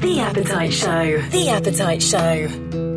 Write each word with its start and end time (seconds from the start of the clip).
The 0.00 0.20
Appetite 0.20 0.72
Show. 0.72 1.20
The 1.30 1.48
Appetite 1.48 2.02
Show. 2.02 2.87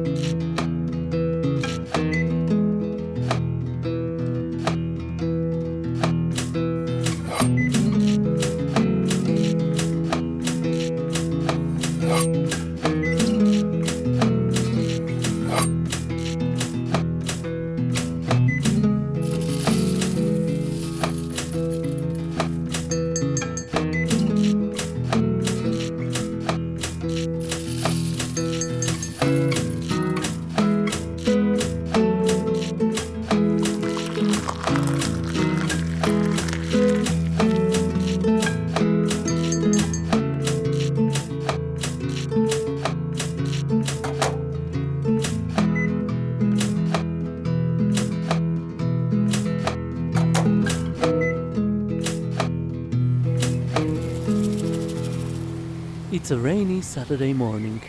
A 56.31 56.37
rainy 56.37 56.79
Saturday 56.79 57.33
morning. 57.33 57.81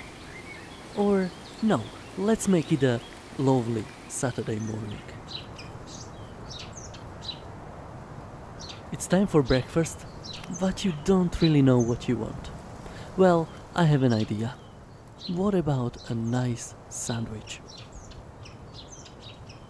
Or, 0.97 1.31
no, 1.63 1.81
let's 2.19 2.49
make 2.49 2.73
it 2.73 2.83
a 2.83 3.01
lovely 3.39 3.85
Saturday 4.09 4.59
morning. 4.59 4.99
It's 8.91 9.07
time 9.07 9.29
for 9.29 9.45
breakfast, 9.45 10.07
but 10.61 10.85
you 10.85 10.93
don't 11.05 11.41
really 11.41 11.63
know 11.63 11.79
what 11.79 12.09
you 12.09 12.17
want. 12.17 12.51
Well, 13.17 13.49
I 13.77 13.85
have 13.85 14.03
an 14.03 14.13
idea. 14.13 14.57
What 15.29 15.55
about 15.55 16.11
a 16.11 16.15
nice 16.17 16.75
sandwich? 16.89 17.61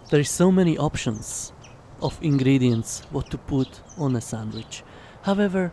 There 0.09 0.21
is 0.21 0.31
so 0.31 0.51
many 0.51 0.79
options 0.79 1.53
of 2.01 2.17
ingredients 2.23 3.03
what 3.11 3.29
to 3.29 3.37
put 3.37 3.81
on 3.99 4.15
a 4.15 4.21
sandwich. 4.21 4.81
However, 5.21 5.71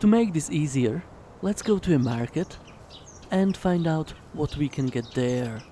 to 0.00 0.08
make 0.08 0.32
this 0.32 0.50
easier, 0.50 1.04
let's 1.42 1.62
go 1.62 1.78
to 1.78 1.94
a 1.94 1.98
market 1.98 2.58
and 3.30 3.56
find 3.56 3.86
out 3.86 4.12
what 4.34 4.54
we 4.56 4.68
can 4.68 4.86
get 4.86 5.06
there 5.14 5.62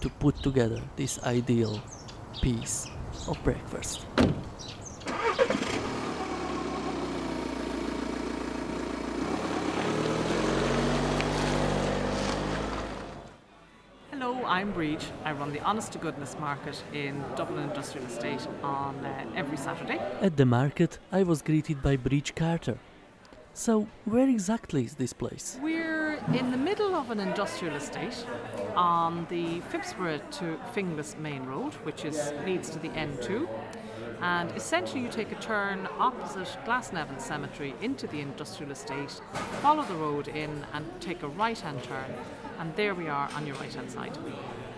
to 0.00 0.08
put 0.08 0.36
together 0.42 0.80
this 0.96 1.20
ideal 1.24 1.82
piece 2.40 2.88
of 3.26 3.42
breakfast. 3.42 4.06
Hello, 14.10 14.44
I'm 14.44 14.72
Bríd. 14.72 15.02
I 15.24 15.32
run 15.32 15.52
the 15.52 15.60
Honest 15.60 15.90
to 15.92 15.98
Goodness 15.98 16.36
Market 16.38 16.80
in 16.92 17.24
Dublin 17.34 17.64
Industrial 17.64 18.06
Estate 18.06 18.46
on 18.62 18.94
uh, 19.04 19.32
every 19.34 19.56
Saturday. 19.56 19.98
At 20.20 20.36
the 20.36 20.46
market, 20.46 20.98
I 21.10 21.24
was 21.24 21.42
greeted 21.42 21.82
by 21.82 21.96
Bríd 21.96 22.36
Carter. 22.36 22.78
So, 23.54 23.86
where 24.06 24.28
exactly 24.28 24.84
is 24.84 24.94
this 24.94 25.12
place? 25.12 25.58
We're 25.62 26.14
in 26.34 26.50
the 26.50 26.56
middle 26.56 26.94
of 26.94 27.10
an 27.10 27.20
industrial 27.20 27.76
estate 27.76 28.24
on 28.74 29.26
the 29.28 29.60
Phibsborough 29.70 30.30
to 30.38 30.58
Finglas 30.74 31.18
Main 31.18 31.44
Road, 31.44 31.74
which 31.84 32.06
is 32.06 32.32
leads 32.46 32.70
to 32.70 32.78
the 32.78 32.88
N2. 32.88 33.46
And 34.22 34.50
essentially, 34.52 35.02
you 35.02 35.08
take 35.10 35.32
a 35.32 35.34
turn 35.34 35.86
opposite 35.98 36.48
Glasnevin 36.64 37.20
Cemetery 37.20 37.74
into 37.82 38.06
the 38.06 38.20
industrial 38.20 38.72
estate, 38.72 39.20
follow 39.60 39.82
the 39.82 39.96
road 39.96 40.28
in, 40.28 40.64
and 40.72 40.86
take 41.00 41.22
a 41.22 41.28
right 41.28 41.58
hand 41.58 41.82
turn. 41.82 42.10
And 42.58 42.74
there 42.76 42.94
we 42.94 43.08
are 43.08 43.28
on 43.34 43.46
your 43.46 43.56
right 43.56 43.74
hand 43.74 43.90
side. 43.90 44.16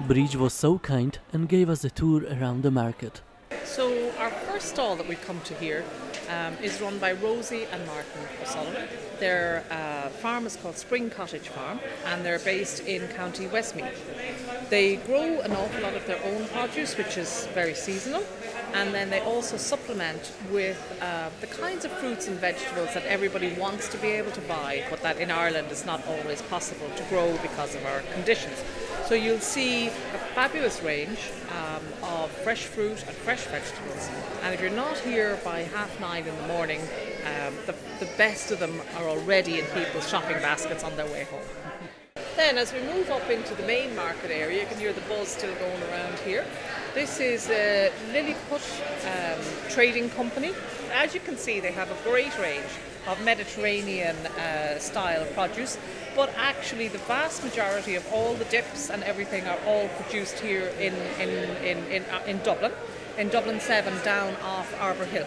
Bríd 0.09 0.35
was 0.35 0.53
so 0.53 0.79
kind 0.81 1.17
and 1.33 1.49
gave 1.49 1.71
us 1.71 1.85
a 1.85 1.91
tour 1.91 2.25
around 2.25 2.65
the 2.65 2.73
market. 2.73 3.23
So 3.65 4.11
our 4.19 4.31
first 4.31 4.71
stall 4.71 4.97
that 4.97 5.09
we 5.09 5.15
come 5.15 5.41
to 5.43 5.55
here 5.55 5.85
um, 6.29 6.55
is 6.62 6.81
run 6.81 6.99
by 6.99 7.12
Rosie 7.12 7.67
and 7.73 7.87
Martin 7.87 8.23
O'Sullivan. 8.43 8.89
Their 9.21 9.65
uh, 9.71 10.09
farm 10.09 10.47
is 10.47 10.57
called 10.57 10.77
Spring 10.77 11.11
Cottage 11.11 11.49
Farm, 11.49 11.81
and 12.07 12.25
they're 12.25 12.39
based 12.39 12.81
in 12.81 13.07
County 13.09 13.47
Westmeath. 13.47 14.69
They 14.71 14.97
grow 14.97 15.41
an 15.41 15.53
awful 15.53 15.83
lot 15.83 15.95
of 15.95 16.07
their 16.07 16.23
own 16.25 16.47
produce, 16.49 16.97
which 16.97 17.17
is 17.17 17.47
very 17.55 17.75
seasonal, 17.75 18.25
and 18.73 18.93
then 18.93 19.11
they 19.11 19.21
also 19.21 19.57
supplement 19.57 20.33
with 20.51 20.81
uh, 21.01 21.31
the 21.41 21.47
kinds 21.47 21.85
of 21.85 21.93
fruits 21.93 22.27
and 22.27 22.37
vegetables 22.39 22.93
that 22.95 23.05
everybody 23.06 23.53
wants 23.55 23.89
to 23.91 23.99
be 23.99 24.09
able 24.09 24.33
to 24.33 24.41
buy, 24.43 24.85
but 24.91 25.01
that 25.03 25.19
in 25.19 25.31
Ireland 25.31 25.71
is 25.71 25.87
not 25.87 26.05
always 26.06 26.43
possible 26.43 26.91
to 26.97 27.03
grow 27.05 27.37
because 27.39 27.75
of 27.75 27.87
our 27.87 28.01
conditions. 28.12 28.62
So 29.06 29.15
you'll 29.15 29.38
see 29.38 29.88
a 29.88 30.19
fabulous 30.34 30.82
range 30.82 31.31
um, 31.50 31.82
of 32.03 32.31
fresh 32.31 32.65
fruit 32.65 33.05
and 33.06 33.16
fresh 33.16 33.44
vegetables. 33.44 34.09
And 34.43 34.55
if 34.55 34.60
you're 34.60 34.71
not 34.71 34.99
here 34.99 35.38
by 35.44 35.60
half 35.60 36.00
nine 36.00 36.27
in 36.27 36.37
the 36.37 36.47
morning, 36.49 36.81
um, 36.81 37.55
the, 37.66 37.75
the 38.00 38.10
best 38.16 38.50
of 38.50 38.59
them 38.59 38.81
are 38.97 39.09
already 39.09 39.60
in 39.60 39.66
people's 39.66 40.09
shopping 40.09 40.38
baskets 40.38 40.82
on 40.82 40.97
their 40.97 41.06
way 41.06 41.25
home. 41.25 41.41
Then, 42.37 42.59
as 42.59 42.72
we 42.72 42.81
move 42.81 43.10
up 43.10 43.31
into 43.31 43.55
the 43.55 43.62
main 43.62 43.94
market 43.94 44.32
area, 44.32 44.62
you 44.62 44.66
can 44.66 44.77
hear 44.77 44.93
the 44.93 45.00
buzz 45.03 45.28
still 45.28 45.55
going 45.55 45.82
around 45.84 46.19
here. 46.19 46.44
This 46.93 47.21
is 47.21 47.49
a 47.49 47.93
Lilliput 48.12 48.61
um, 49.06 49.71
trading 49.71 50.11
company. 50.11 50.50
As 50.93 51.15
you 51.15 51.21
can 51.21 51.37
see, 51.37 51.61
they 51.61 51.71
have 51.71 51.91
a 51.93 52.11
great 52.11 52.37
range 52.41 52.71
of 53.07 53.23
Mediterranean 53.25 54.17
uh, 54.17 54.79
style 54.79 55.25
produce, 55.35 55.79
but 56.17 56.33
actually, 56.37 56.89
the 56.89 56.99
vast 56.99 57.43
majority 57.43 57.97
of 57.97 58.07
all 58.13 58.35
the 58.35 58.45
dips 58.47 58.89
and 58.89 59.03
everything 59.03 59.45
are 59.47 59.59
all 59.67 59.89
produced 59.89 60.39
here 60.39 60.69
in, 60.79 60.95
in, 61.21 61.29
in, 61.65 61.79
in, 61.87 62.05
uh, 62.05 62.23
in 62.27 62.39
Dublin, 62.39 62.73
in 63.19 63.29
Dublin 63.29 63.59
7, 63.59 63.93
down 64.05 64.35
off 64.37 64.73
Arbour 64.81 65.07
Hill. 65.07 65.27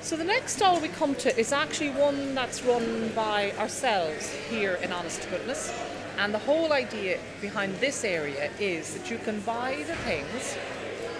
So 0.00 0.16
the 0.16 0.24
next 0.24 0.56
stall 0.56 0.80
we 0.80 0.88
come 0.88 1.14
to 1.16 1.36
is 1.38 1.52
actually 1.52 1.90
one 1.90 2.34
that's 2.34 2.62
run 2.62 3.08
by 3.10 3.52
ourselves 3.52 4.30
here 4.48 4.74
in 4.74 4.92
Honest 4.92 5.22
to 5.22 5.28
Goodness. 5.28 5.72
And 6.18 6.32
the 6.32 6.38
whole 6.38 6.72
idea 6.72 7.18
behind 7.40 7.74
this 7.76 8.04
area 8.04 8.50
is 8.60 8.94
that 8.94 9.10
you 9.10 9.18
can 9.18 9.40
buy 9.40 9.84
the 9.86 9.96
things 9.96 10.56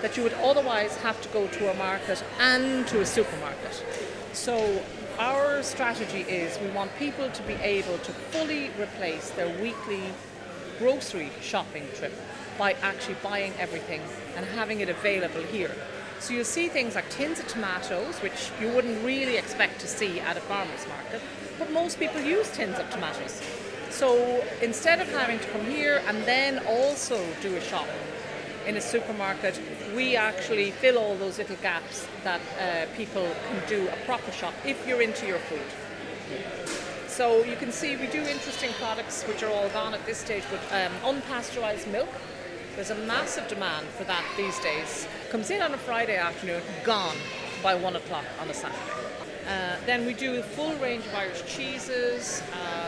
that 0.00 0.16
you 0.16 0.22
would 0.22 0.34
otherwise 0.34 0.96
have 0.98 1.20
to 1.22 1.28
go 1.30 1.46
to 1.46 1.70
a 1.70 1.74
market 1.74 2.22
and 2.38 2.86
to 2.88 3.00
a 3.00 3.06
supermarket. 3.06 3.84
So 4.32 4.82
our 5.18 5.62
strategy 5.62 6.22
is 6.22 6.58
we 6.60 6.68
want 6.70 6.94
people 6.98 7.28
to 7.30 7.42
be 7.42 7.54
able 7.54 7.98
to 7.98 8.12
fully 8.12 8.70
replace 8.80 9.30
their 9.30 9.48
weekly 9.60 10.02
grocery 10.78 11.30
shopping 11.40 11.86
trip 11.94 12.12
by 12.58 12.74
actually 12.82 13.16
buying 13.22 13.52
everything 13.58 14.00
and 14.36 14.44
having 14.46 14.80
it 14.80 14.88
available 14.88 15.42
here. 15.42 15.74
So 16.20 16.34
you'll 16.34 16.44
see 16.44 16.68
things 16.68 16.94
like 16.94 17.08
tins 17.10 17.40
of 17.40 17.48
tomatoes, 17.48 18.18
which 18.18 18.50
you 18.60 18.68
wouldn't 18.68 19.04
really 19.04 19.36
expect 19.36 19.80
to 19.80 19.88
see 19.88 20.20
at 20.20 20.36
a 20.36 20.40
farmer's 20.40 20.86
market, 20.86 21.20
but 21.58 21.70
most 21.72 21.98
people 21.98 22.20
use 22.20 22.50
tins 22.50 22.78
of 22.78 22.88
tomatoes. 22.90 23.42
So 23.90 24.44
instead 24.62 25.00
of 25.00 25.08
having 25.08 25.38
to 25.40 25.48
come 25.48 25.64
here 25.66 26.02
and 26.06 26.22
then 26.24 26.64
also 26.66 27.22
do 27.42 27.54
a 27.56 27.60
shop 27.60 27.86
in 28.66 28.76
a 28.76 28.80
supermarket, 28.80 29.60
we 29.94 30.16
actually 30.16 30.70
fill 30.70 30.98
all 30.98 31.16
those 31.16 31.38
little 31.38 31.56
gaps 31.56 32.06
that 32.24 32.40
uh, 32.58 32.86
people 32.96 33.28
can 33.48 33.68
do 33.68 33.88
a 33.88 33.96
proper 34.04 34.32
shop 34.32 34.54
if 34.64 34.86
you're 34.86 35.02
into 35.02 35.26
your 35.26 35.38
food. 35.38 35.60
So 37.08 37.44
you 37.44 37.56
can 37.56 37.72
see 37.72 37.96
we 37.96 38.06
do 38.06 38.22
interesting 38.22 38.70
products 38.80 39.22
which 39.24 39.42
are 39.42 39.50
all 39.50 39.68
gone 39.70 39.94
at 39.94 40.04
this 40.06 40.18
stage, 40.18 40.44
but 40.50 40.60
um, 40.72 40.92
unpasteurized 41.14 41.90
milk. 41.92 42.08
There's 42.74 42.90
a 42.90 42.94
massive 43.06 43.48
demand 43.48 43.86
for 43.88 44.04
that 44.04 44.24
these 44.36 44.58
days. 44.60 45.06
Comes 45.30 45.50
in 45.50 45.60
on 45.60 45.74
a 45.74 45.76
Friday 45.78 46.16
afternoon, 46.16 46.62
gone 46.84 47.16
by 47.62 47.74
one 47.74 47.96
o'clock 47.96 48.24
on 48.40 48.48
a 48.48 48.54
Saturday. 48.54 48.78
Uh, 49.46 49.76
then 49.84 50.06
we 50.06 50.14
do 50.14 50.38
a 50.38 50.42
full 50.42 50.74
range 50.76 51.04
of 51.04 51.14
Irish 51.14 51.44
cheeses, 51.44 52.42
uh, 52.54 52.81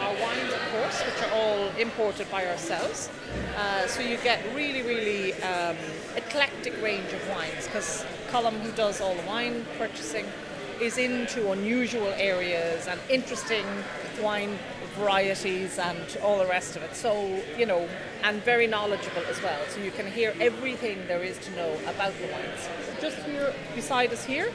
our 0.00 0.14
wines, 0.14 0.52
of 0.52 0.60
course, 0.72 1.02
which 1.02 1.22
are 1.28 1.34
all 1.34 1.68
imported 1.76 2.30
by 2.30 2.46
ourselves. 2.46 3.10
Uh, 3.56 3.86
so 3.86 4.00
you 4.00 4.16
get 4.18 4.42
really, 4.54 4.82
really 4.82 5.34
um, 5.42 5.76
eclectic 6.16 6.80
range 6.82 7.12
of 7.12 7.28
wines 7.30 7.66
because 7.66 8.04
Colum, 8.30 8.54
who 8.60 8.72
does 8.72 9.00
all 9.00 9.14
the 9.14 9.26
wine 9.26 9.64
purchasing, 9.78 10.26
is 10.80 10.98
into 10.98 11.52
unusual 11.52 12.12
areas 12.16 12.86
and 12.86 13.00
interesting 13.08 13.64
wine 14.20 14.58
varieties 14.96 15.78
and 15.78 16.18
all 16.22 16.38
the 16.38 16.46
rest 16.46 16.76
of 16.76 16.82
it. 16.82 16.94
So, 16.94 17.42
you 17.58 17.66
know, 17.66 17.88
and 18.22 18.42
very 18.42 18.66
knowledgeable 18.66 19.22
as 19.28 19.40
well. 19.42 19.60
So 19.68 19.80
you 19.80 19.90
can 19.90 20.10
hear 20.10 20.34
everything 20.40 21.06
there 21.06 21.22
is 21.22 21.38
to 21.38 21.50
know 21.52 21.78
about 21.86 22.12
the 22.18 22.26
wines. 22.32 22.68
Just 23.00 23.18
here 23.18 23.54
beside 23.74 24.12
us 24.12 24.24
here 24.24 24.50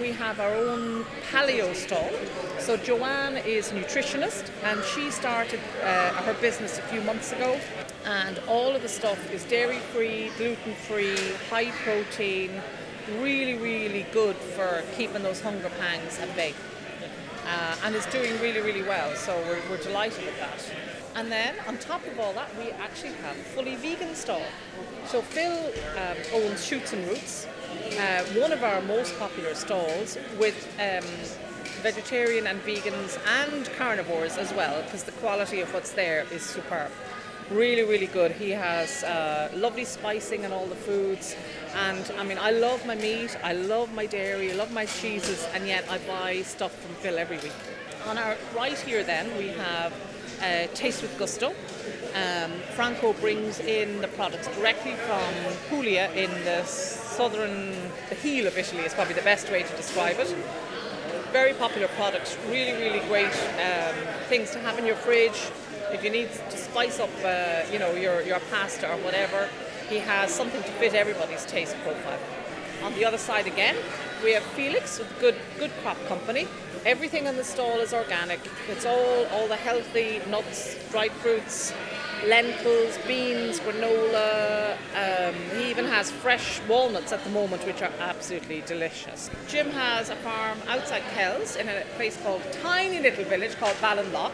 we 0.00 0.12
have 0.12 0.40
our 0.40 0.54
own 0.54 1.04
paleo 1.30 1.74
stall. 1.74 2.10
So 2.58 2.76
Joanne 2.76 3.36
is 3.38 3.72
a 3.72 3.74
nutritionist 3.74 4.50
and 4.62 4.82
she 4.84 5.10
started 5.10 5.60
uh, 5.82 6.10
her 6.24 6.34
business 6.34 6.78
a 6.78 6.82
few 6.82 7.00
months 7.02 7.32
ago. 7.32 7.58
And 8.04 8.40
all 8.48 8.74
of 8.74 8.82
the 8.82 8.88
stuff 8.88 9.32
is 9.32 9.44
dairy 9.44 9.78
free, 9.78 10.30
gluten 10.36 10.74
free, 10.74 11.16
high 11.50 11.70
protein, 11.70 12.50
really, 13.20 13.54
really 13.54 14.06
good 14.12 14.36
for 14.36 14.82
keeping 14.96 15.22
those 15.22 15.40
hunger 15.40 15.70
pangs 15.80 16.18
at 16.18 16.34
bay. 16.34 16.54
Uh, 17.46 17.76
and 17.84 17.94
it's 17.94 18.06
doing 18.06 18.32
really, 18.40 18.60
really 18.60 18.82
well. 18.82 19.14
So 19.14 19.36
we're, 19.46 19.60
we're 19.70 19.82
delighted 19.82 20.24
with 20.24 20.38
that. 20.38 20.72
And 21.14 21.30
then 21.30 21.54
on 21.68 21.76
top 21.78 22.06
of 22.06 22.18
all 22.18 22.32
that, 22.32 22.48
we 22.56 22.70
actually 22.70 23.12
have 23.22 23.36
a 23.36 23.42
fully 23.42 23.76
vegan 23.76 24.14
stall. 24.14 24.42
So 25.06 25.20
Phil 25.20 25.70
um, 25.98 26.16
owns 26.32 26.64
Shoots 26.64 26.92
and 26.92 27.06
Roots, 27.06 27.46
uh, 27.98 28.24
one 28.40 28.52
of 28.52 28.62
our 28.62 28.80
most 28.82 29.18
popular 29.18 29.54
stalls 29.54 30.18
with 30.38 30.56
um, 30.78 31.04
vegetarian 31.82 32.46
and 32.46 32.60
vegans 32.62 33.18
and 33.42 33.66
carnivores 33.72 34.38
as 34.38 34.52
well, 34.54 34.82
because 34.82 35.04
the 35.04 35.12
quality 35.12 35.60
of 35.60 35.72
what's 35.74 35.92
there 35.92 36.24
is 36.32 36.42
superb. 36.42 36.90
Really, 37.50 37.82
really 37.82 38.06
good. 38.06 38.32
He 38.32 38.50
has 38.50 39.02
uh, 39.04 39.50
lovely 39.54 39.84
spicing 39.84 40.44
and 40.44 40.54
all 40.54 40.66
the 40.66 40.76
foods. 40.76 41.36
And 41.74 42.10
I 42.16 42.22
mean, 42.24 42.38
I 42.38 42.50
love 42.50 42.86
my 42.86 42.94
meat, 42.94 43.36
I 43.42 43.52
love 43.52 43.92
my 43.92 44.06
dairy, 44.06 44.52
I 44.52 44.54
love 44.54 44.72
my 44.72 44.86
cheeses, 44.86 45.46
and 45.52 45.66
yet 45.66 45.84
I 45.90 45.98
buy 45.98 46.42
stuff 46.42 46.74
from 46.80 46.94
Phil 46.96 47.18
every 47.18 47.38
week. 47.38 47.52
On 48.06 48.16
our 48.16 48.36
right 48.54 48.78
here, 48.78 49.02
then, 49.02 49.36
we 49.36 49.48
have 49.48 49.92
uh, 50.40 50.66
Taste 50.74 51.02
with 51.02 51.18
Gusto. 51.18 51.54
Um, 52.14 52.52
Franco 52.74 53.12
brings 53.14 53.60
in 53.60 54.00
the 54.00 54.08
products 54.08 54.48
directly 54.56 54.94
from 54.94 55.32
Puglia 55.68 56.10
in 56.12 56.30
the 56.44 56.62
southern, 57.12 57.72
the 58.08 58.14
heel 58.14 58.46
of 58.46 58.56
Italy 58.56 58.84
is 58.84 58.94
probably 58.94 59.14
the 59.14 59.22
best 59.22 59.50
way 59.52 59.62
to 59.62 59.76
describe 59.76 60.18
it. 60.18 60.34
Very 61.30 61.52
popular 61.54 61.88
products, 61.88 62.36
really, 62.48 62.72
really 62.72 63.00
great 63.06 63.34
um, 63.60 63.94
things 64.28 64.50
to 64.52 64.58
have 64.60 64.78
in 64.78 64.86
your 64.86 64.96
fridge. 64.96 65.50
If 65.92 66.02
you 66.02 66.10
need 66.10 66.30
to 66.50 66.56
spice 66.56 66.98
up, 67.00 67.10
uh, 67.24 67.62
you 67.70 67.78
know, 67.78 67.92
your, 67.92 68.22
your 68.22 68.40
pasta 68.50 68.90
or 68.90 68.96
whatever, 68.98 69.48
he 69.88 69.98
has 69.98 70.32
something 70.32 70.62
to 70.62 70.72
fit 70.72 70.94
everybody's 70.94 71.44
taste 71.44 71.76
profile. 71.84 72.18
On 72.82 72.94
the 72.94 73.04
other 73.04 73.18
side 73.18 73.46
again, 73.46 73.76
we 74.24 74.32
have 74.32 74.42
Felix 74.42 74.98
with 74.98 75.10
Good 75.20 75.36
Good 75.58 75.70
Crop 75.82 75.98
Company. 76.06 76.48
Everything 76.84 77.26
in 77.26 77.36
the 77.36 77.44
stall 77.44 77.78
is 77.78 77.94
organic. 77.94 78.40
It's 78.68 78.84
all 78.84 79.26
all 79.26 79.46
the 79.46 79.56
healthy 79.56 80.20
nuts, 80.28 80.76
dried 80.90 81.12
fruits, 81.12 81.72
lentils, 82.26 82.98
beans, 83.06 83.60
granola. 83.60 84.76
Um, 84.96 85.34
he 85.56 85.70
even 85.70 85.84
has 85.84 86.10
fresh 86.10 86.60
walnuts 86.68 87.12
at 87.12 87.22
the 87.22 87.30
moment, 87.30 87.64
which 87.66 87.82
are 87.82 87.92
absolutely 88.00 88.62
delicious. 88.62 89.30
Jim 89.46 89.70
has 89.70 90.10
a 90.10 90.16
farm 90.16 90.58
outside 90.66 91.02
Kells 91.14 91.54
in 91.54 91.68
a 91.68 91.84
place 91.96 92.20
called 92.22 92.42
tiny 92.62 92.98
little 92.98 93.24
village 93.24 93.54
called 93.56 93.76
Ballinlough. 93.76 94.32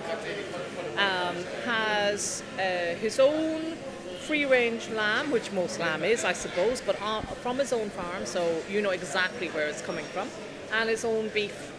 Um, 0.97 1.37
has 1.67 2.43
uh, 2.59 2.95
his 2.95 3.21
own 3.21 3.75
free 4.21 4.47
range 4.47 4.89
lamb, 4.91 5.31
which 5.31 5.53
most 5.53 5.79
lamb 5.79 6.03
is, 6.03 6.25
I 6.25 6.33
suppose, 6.33 6.81
but 6.81 7.01
uh, 7.03 7.21
from 7.43 7.59
his 7.59 7.75
own 7.75 7.91
farm, 7.91 8.25
so 8.25 8.63
you 8.71 8.81
know 8.81 8.91
exactly 8.91 9.49
where 9.49 9.69
it's 9.69 9.83
coming 9.83 10.05
from, 10.07 10.29
and 10.73 10.89
his 10.89 11.05
own 11.05 11.29
beef. 11.29 11.73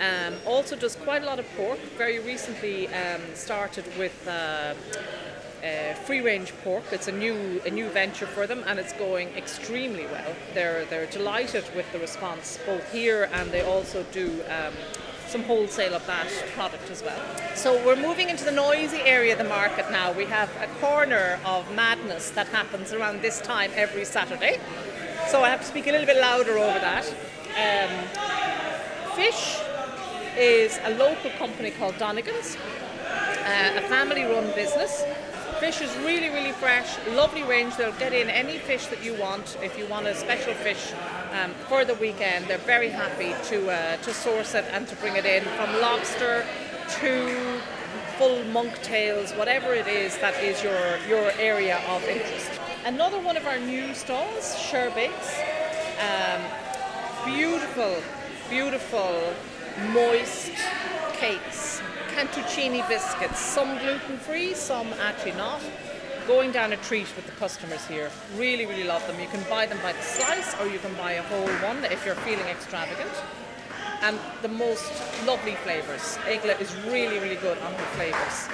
Um, 0.00 0.34
also 0.46 0.76
does 0.76 0.96
quite 0.96 1.22
a 1.22 1.26
lot 1.26 1.38
of 1.38 1.46
pork. 1.56 1.78
Very 1.98 2.18
recently 2.20 2.88
um, 2.88 3.20
started 3.34 3.84
with 3.98 4.26
uh, 4.26 4.74
uh, 5.62 5.94
free 6.06 6.22
range 6.22 6.54
pork. 6.64 6.84
It's 6.90 7.08
a 7.08 7.12
new 7.12 7.60
a 7.66 7.70
new 7.70 7.88
venture 7.90 8.26
for 8.26 8.46
them, 8.46 8.64
and 8.66 8.78
it's 8.78 8.94
going 8.94 9.28
extremely 9.36 10.06
well. 10.06 10.34
They're 10.54 10.86
they're 10.86 11.06
delighted 11.06 11.64
with 11.76 11.90
the 11.92 11.98
response 11.98 12.58
both 12.64 12.90
here, 12.92 13.28
and 13.32 13.50
they 13.50 13.60
also 13.60 14.04
do. 14.10 14.42
Um, 14.48 14.74
some 15.26 15.44
wholesale 15.44 15.94
of 15.94 16.04
that 16.08 16.26
product 16.56 16.90
as 16.90 17.04
well. 17.04 17.20
So 17.54 17.80
we're 17.86 17.94
moving 17.94 18.30
into 18.30 18.44
the 18.44 18.50
noisy 18.50 19.00
area 19.02 19.34
of 19.34 19.38
the 19.38 19.44
market 19.44 19.88
now. 19.88 20.10
We 20.10 20.24
have 20.24 20.50
a 20.60 20.66
corner 20.80 21.38
of 21.44 21.72
madness 21.72 22.30
that 22.30 22.48
happens 22.48 22.92
around 22.92 23.22
this 23.22 23.40
time 23.40 23.70
every 23.76 24.04
Saturday. 24.04 24.58
So 25.28 25.44
I 25.44 25.48
have 25.50 25.60
to 25.60 25.66
speak 25.66 25.86
a 25.86 25.92
little 25.92 26.04
bit 26.04 26.16
louder 26.16 26.58
over 26.58 26.80
that. 26.80 27.06
Um, 27.54 29.14
fish 29.14 29.60
is 30.36 30.78
a 30.84 30.90
local 30.94 31.30
company 31.32 31.70
called 31.70 31.96
Donegan's, 31.98 32.56
uh, 32.56 33.72
a 33.76 33.82
family 33.88 34.24
run 34.24 34.52
business. 34.54 35.04
Fish 35.58 35.80
is 35.80 35.94
really, 35.98 36.28
really 36.30 36.52
fresh, 36.52 36.96
lovely 37.08 37.42
range. 37.42 37.76
They'll 37.76 37.92
get 37.92 38.12
in 38.12 38.30
any 38.30 38.58
fish 38.58 38.86
that 38.86 39.04
you 39.04 39.14
want. 39.14 39.58
If 39.62 39.78
you 39.78 39.86
want 39.86 40.06
a 40.06 40.14
special 40.14 40.54
fish 40.54 40.92
um, 41.32 41.52
for 41.68 41.84
the 41.84 41.94
weekend, 41.94 42.46
they're 42.46 42.58
very 42.58 42.88
happy 42.88 43.34
to, 43.48 43.70
uh, 43.70 43.96
to 43.98 44.14
source 44.14 44.54
it 44.54 44.64
and 44.72 44.88
to 44.88 44.96
bring 44.96 45.16
it 45.16 45.26
in 45.26 45.42
from 45.42 45.80
lobster 45.80 46.46
to 47.00 47.60
full 48.16 48.42
monk 48.44 48.80
tails, 48.82 49.32
whatever 49.32 49.74
it 49.74 49.86
is 49.86 50.16
that 50.18 50.34
is 50.42 50.62
your, 50.62 50.98
your 51.08 51.30
area 51.38 51.80
of 51.88 52.02
interest. 52.04 52.50
Another 52.84 53.18
one 53.20 53.36
of 53.36 53.46
our 53.46 53.58
new 53.58 53.92
stalls, 53.94 54.54
Sherbakes. 54.56 55.38
Um, 56.00 56.42
beautiful, 57.26 58.02
beautiful, 58.48 59.34
moist 59.92 60.52
cakes 61.14 61.80
cantuccini 62.20 62.86
biscuits, 62.88 63.38
some 63.38 63.78
gluten 63.78 64.18
free, 64.18 64.52
some 64.52 64.92
actually 65.00 65.32
not. 65.32 65.60
Going 66.26 66.52
down 66.52 66.72
a 66.72 66.76
treat 66.76 67.06
with 67.16 67.24
the 67.26 67.32
customers 67.32 67.86
here. 67.86 68.10
Really, 68.36 68.66
really 68.66 68.84
love 68.84 69.06
them. 69.06 69.18
You 69.18 69.28
can 69.28 69.42
buy 69.48 69.66
them 69.66 69.78
by 69.82 69.92
the 69.92 70.02
slice 70.02 70.54
or 70.60 70.66
you 70.66 70.78
can 70.78 70.92
buy 70.94 71.12
a 71.12 71.22
whole 71.22 71.48
one 71.66 71.84
if 71.84 72.04
you're 72.04 72.14
feeling 72.16 72.46
extravagant. 72.46 73.10
And 74.02 74.18
the 74.42 74.48
most 74.48 74.90
lovely 75.26 75.54
flavours. 75.56 76.18
Egla 76.26 76.60
is 76.60 76.74
really, 76.86 77.18
really 77.18 77.36
good 77.36 77.58
on 77.58 77.72
her 77.72 77.86
flavours. 77.96 78.48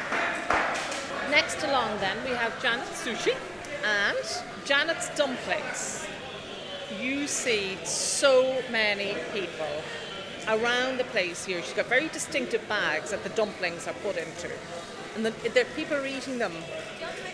Next 1.31 1.63
along 1.65 1.99
then 1.99 2.17
we 2.25 2.31
have 2.37 2.61
Janet's 2.63 3.05
Sushi 3.05 3.35
and 3.85 4.65
Janet's 4.65 5.09
Dumplings. 5.17 6.07
You 7.01 7.27
see 7.27 7.77
so 7.85 8.63
many 8.71 9.17
people 9.33 9.83
around 10.49 10.99
the 10.99 11.05
place 11.05 11.45
here. 11.45 11.63
She's 11.63 11.73
got 11.75 11.87
very 11.87 12.09
distinctive 12.09 12.67
bags 12.69 13.11
that 13.11 13.23
the 13.23 13.31
dumplings 13.31 13.87
are 13.87 13.95
put 13.95 14.17
into. 14.17 14.51
And 15.15 15.25
the, 15.25 15.31
the 15.49 15.67
people 15.75 15.97
are 15.97 16.07
eating 16.07 16.39
them 16.39 16.53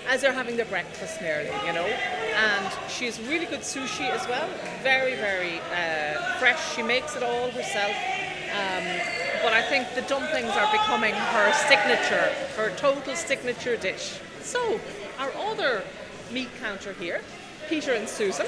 as 0.09 0.21
they're 0.21 0.33
having 0.33 0.57
their 0.57 0.67
breakfast 0.67 1.21
nearly, 1.21 1.51
you 1.67 1.73
know. 1.73 1.85
And 1.85 2.73
she's 2.89 3.21
really 3.21 3.47
good 3.47 3.61
sushi 3.61 4.09
as 4.09 4.27
well. 4.29 4.49
Very, 4.83 5.15
very 5.15 5.61
uh, 5.75 6.39
fresh. 6.39 6.75
She 6.75 6.83
makes 6.83 7.17
it 7.17 7.23
all 7.23 7.51
herself. 7.51 7.95
Um, 8.53 8.85
but 9.43 9.53
I 9.53 9.63
think 9.63 9.95
the 9.95 10.03
dumplings 10.03 10.51
are 10.51 10.71
becoming 10.71 11.15
her 11.15 11.53
signature, 11.69 12.33
her 12.57 12.71
total 12.77 13.17
signature 13.17 13.77
dish. 13.77 14.19
So, 14.43 14.79
our 15.19 15.33
other 15.37 15.83
meat 16.31 16.49
counter 16.61 16.93
here, 16.95 17.23
Peter 17.69 17.95
and 17.95 18.09
Susan, 18.09 18.47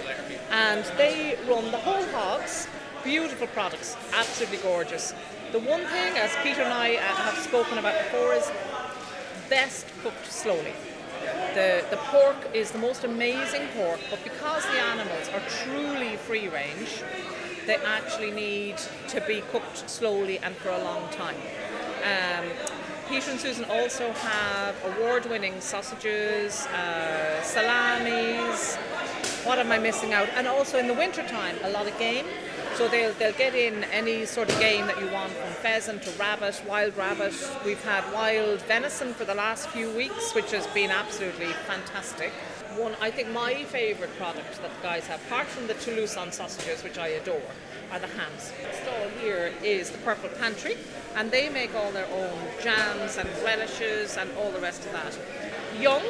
and 0.51 0.85
they 0.97 1.39
run 1.49 1.71
the 1.71 1.79
whole 1.79 2.05
hogs 2.13 2.69
beautiful 3.05 3.47
products, 3.49 3.97
absolutely 4.15 4.59
gorgeous. 4.59 5.15
The 5.53 5.61
one 5.61 5.85
thing, 5.87 6.17
as 6.17 6.35
Peter 6.43 6.63
and 6.63 6.73
I 6.73 6.97
uh, 6.97 7.01
have 7.01 7.39
spoken 7.39 7.79
about 7.79 7.97
before, 8.05 8.33
is 8.33 8.51
best 9.49 9.87
cooked 10.03 10.27
slowly. 10.27 10.73
The, 11.55 11.85
the 11.91 11.97
pork 11.97 12.37
is 12.55 12.71
the 12.73 12.79
most 12.79 13.05
amazing 13.05 13.69
pork, 13.77 14.01
but 14.11 14.25
because 14.25 14.65
the 14.65 14.81
animals 14.81 15.29
are 15.29 15.43
truly 15.65 16.17
free 16.17 16.49
range, 16.49 17.03
they 17.67 17.77
actually 17.77 18.31
need 18.31 18.77
to 19.09 19.21
be 19.23 19.43
cooked 19.53 19.89
slowly 19.89 20.39
and 20.39 20.57
for 20.57 20.71
a 20.71 20.83
long 20.83 21.09
time. 21.11 21.37
Um, 22.03 22.47
Peter 23.09 23.31
and 23.31 23.41
Susan 23.41 23.65
also 23.67 24.13
have 24.13 24.75
award 24.85 25.27
winning 25.27 25.61
sausages, 25.61 26.67
uh, 26.67 27.43
salamis. 27.43 28.77
What 29.45 29.59
am 29.59 29.71
I 29.71 29.79
missing 29.79 30.15
out? 30.15 30.29
And 30.35 30.49
also 30.49 30.79
in 30.79 30.89
the 30.89 30.95
wintertime, 30.95 31.57
a 31.63 31.71
lot 31.71 31.87
of 31.87 31.97
game. 31.99 32.27
So 32.77 32.89
they'll, 32.89 33.13
they'll 33.15 33.33
get 33.33 33.55
in 33.55 33.85
any 33.85 34.27
sort 34.27 34.51
of 34.51 34.59
game 34.59 34.87
that 34.87 35.01
you 35.01 35.09
want 35.11 35.33
from 35.33 35.53
pheasant 35.63 36.03
to 36.03 36.11
rabbit, 36.19 36.61
wild 36.69 36.97
rabbit. 36.97 37.33
We've 37.65 37.83
had 37.85 38.13
wild 38.13 38.63
venison 38.63 39.15
for 39.15 39.25
the 39.25 39.35
last 39.35 39.69
few 39.69 39.91
weeks, 39.93 40.35
which 40.35 40.51
has 40.51 40.67
been 40.69 40.91
absolutely 40.91 41.53
fantastic. 41.69 42.33
One, 42.77 42.97
I 43.01 43.13
think 43.13 43.31
my 43.31 43.63
favourite 43.65 44.13
product 44.17 44.61
that 44.61 44.75
the 44.75 44.83
guys 44.83 45.07
have, 45.07 45.25
apart 45.27 45.47
from 45.47 45.69
the 45.69 45.75
Toulouse 45.75 46.17
sausages, 46.33 46.83
which 46.83 46.99
I 46.99 47.09
adore, 47.09 47.41
are 47.93 48.01
the 48.01 48.09
hams. 48.09 48.51
The 48.51 48.77
stall 48.77 49.09
here 49.23 49.53
is 49.63 49.91
the 49.91 49.99
Purple 49.99 50.31
Pantry, 50.31 50.77
and 51.15 51.31
they 51.31 51.49
make 51.49 51.77
all 51.77 51.93
their 51.93 52.07
own 52.07 52.39
jams 52.61 53.19
and 53.19 53.29
relishes 53.45 54.17
and 54.17 54.29
all 54.37 54.51
the 54.51 54.59
rest 54.59 54.85
of 54.85 54.93
that. 54.93 55.17
Young, 55.79 56.03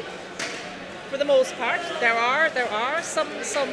for 1.10 1.18
the 1.18 1.24
most 1.24 1.54
part. 1.56 1.80
There 2.00 2.14
are 2.14 2.50
there 2.50 2.68
are 2.70 3.02
some 3.02 3.28
some 3.42 3.68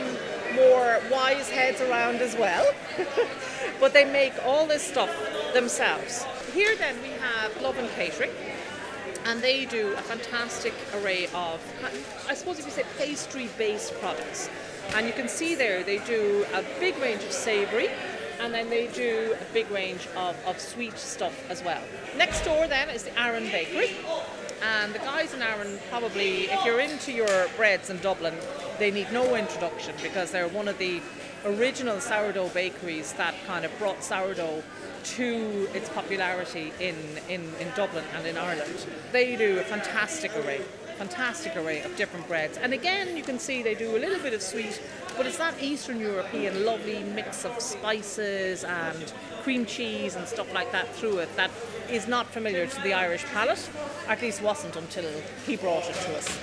more 0.54 1.00
wise 1.12 1.50
heads 1.50 1.82
around 1.82 2.18
as 2.18 2.36
well. 2.36 2.66
but 3.80 3.94
they 3.94 4.06
make 4.06 4.34
all 4.46 4.66
this 4.66 4.84
stuff 4.84 5.10
themselves. 5.54 6.26
Here 6.54 6.76
then 6.78 7.02
we 7.02 7.10
have 7.10 7.62
Love 7.62 7.78
and 7.78 7.90
Catering 7.92 8.32
and 9.26 9.42
they 9.42 9.66
do 9.66 9.94
a 9.94 10.02
fantastic 10.02 10.74
array 10.96 11.26
of, 11.34 11.62
I 12.28 12.34
suppose 12.34 12.60
if 12.60 12.66
you 12.66 12.72
say 12.72 12.84
pastry 12.98 13.50
based 13.58 13.94
products. 14.00 14.50
And 14.96 15.06
you 15.08 15.14
can 15.14 15.28
see 15.28 15.56
there 15.56 15.84
they 15.84 16.00
do 16.00 16.46
a 16.54 16.64
big 16.80 16.98
range 16.98 17.24
of 17.24 17.32
savoury 17.32 17.90
and 18.40 18.54
then 18.54 18.70
they 18.70 18.88
do 18.88 19.36
a 19.40 19.54
big 19.54 19.70
range 19.70 20.08
of, 20.16 20.36
of 20.48 20.60
sweet 20.60 20.98
stuff 20.98 21.50
as 21.50 21.64
well. 21.64 21.82
Next 22.18 22.44
door 22.44 22.68
then 22.68 22.90
is 22.90 23.04
the 23.04 23.22
Arun 23.22 23.44
Bakery. 23.52 23.96
And 24.62 24.94
the 24.94 25.00
guys 25.00 25.34
in 25.34 25.42
Arun 25.42 25.80
probably, 25.90 26.44
if 26.44 26.66
you're 26.66 26.80
into 26.80 27.12
your 27.12 27.48
breads 27.58 27.90
in 27.90 27.98
Dublin, 28.00 28.36
they 28.78 28.92
need 28.92 29.12
no 29.12 29.36
introduction 29.36 29.96
because 30.04 30.32
they're 30.32 30.48
one 30.48 30.68
of 30.68 30.78
the 30.78 31.02
original 31.46 32.00
sourdough 32.00 32.50
bakeries 32.50 33.14
that 33.14 33.34
kind 33.48 33.66
of 33.66 33.78
brought 33.80 34.04
sourdough 34.04 34.64
to 35.04 35.68
its 35.74 35.90
popularity 35.90 36.72
in, 36.80 36.96
in, 37.28 37.42
in 37.60 37.68
Dublin 37.76 38.06
and 38.16 38.28
in 38.28 38.38
Ireland. 38.38 38.86
They 39.12 39.36
do 39.36 39.60
a 39.60 39.64
fantastic 39.64 40.36
array 40.36 40.62
fantastic 40.98 41.56
array 41.56 41.82
of 41.82 41.96
different 41.96 42.28
breads. 42.28 42.58
And 42.58 42.74
again, 42.74 43.18
you 43.18 43.24
can 43.24 43.40
see 43.40 43.64
they 43.64 43.76
do 43.76 43.96
a 43.96 44.00
little 44.00 44.20
bit 44.20 44.34
of 44.34 44.42
sweet, 44.42 44.82
but 45.18 45.26
it's 45.26 45.38
that 45.38 45.62
Eastern 45.62 46.00
European 46.00 46.66
lovely 46.66 47.04
mix 47.04 47.46
of 47.46 47.60
spices 47.62 48.64
and 48.64 49.14
cream 49.44 49.66
cheese 49.66 50.16
and 50.16 50.28
stuff 50.28 50.54
like 50.54 50.72
that 50.72 50.94
through 50.96 51.20
it 51.20 51.36
that 51.36 51.52
is 51.90 52.08
not 52.08 52.28
familiar 52.28 52.68
to 52.68 52.82
the 52.82 52.94
Irish 52.94 53.24
palate, 53.26 53.70
at 54.08 54.22
least 54.22 54.42
wasn't 54.42 54.76
until 54.76 55.10
he 55.46 55.56
brought 55.56 55.90
it 55.90 55.96
to 55.96 56.18
us. 56.18 56.40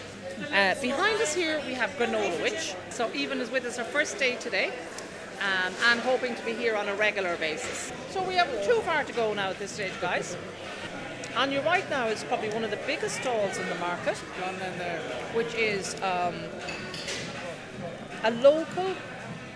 Uh, 0.52 0.74
behind 0.80 1.20
us 1.20 1.34
here 1.34 1.60
we 1.66 1.74
have 1.74 1.90
Granola 1.98 2.42
Witch. 2.42 2.74
So 2.90 3.10
Even 3.14 3.40
is 3.40 3.50
with 3.50 3.64
us 3.64 3.78
our 3.78 3.84
first 3.84 4.18
day 4.18 4.36
today. 4.36 4.72
Um, 5.40 5.72
and 5.90 6.00
hoping 6.00 6.34
to 6.34 6.44
be 6.44 6.52
here 6.52 6.74
on 6.74 6.88
a 6.88 6.94
regular 6.96 7.36
basis. 7.36 7.92
So 8.10 8.24
we 8.24 8.34
have 8.34 8.50
too 8.66 8.80
far 8.80 9.04
to 9.04 9.12
go 9.12 9.32
now 9.34 9.50
at 9.50 9.58
this 9.60 9.70
stage, 9.70 9.92
guys. 10.00 10.36
On 11.38 11.52
your 11.52 11.62
right 11.62 11.88
now 11.88 12.08
is 12.08 12.24
probably 12.24 12.50
one 12.50 12.64
of 12.64 12.72
the 12.72 12.80
biggest 12.84 13.20
stalls 13.20 13.58
in 13.58 13.68
the 13.68 13.76
market, 13.76 14.16
which 15.36 15.54
is 15.54 15.94
um, 16.02 16.34
a 18.24 18.32
local, 18.42 18.92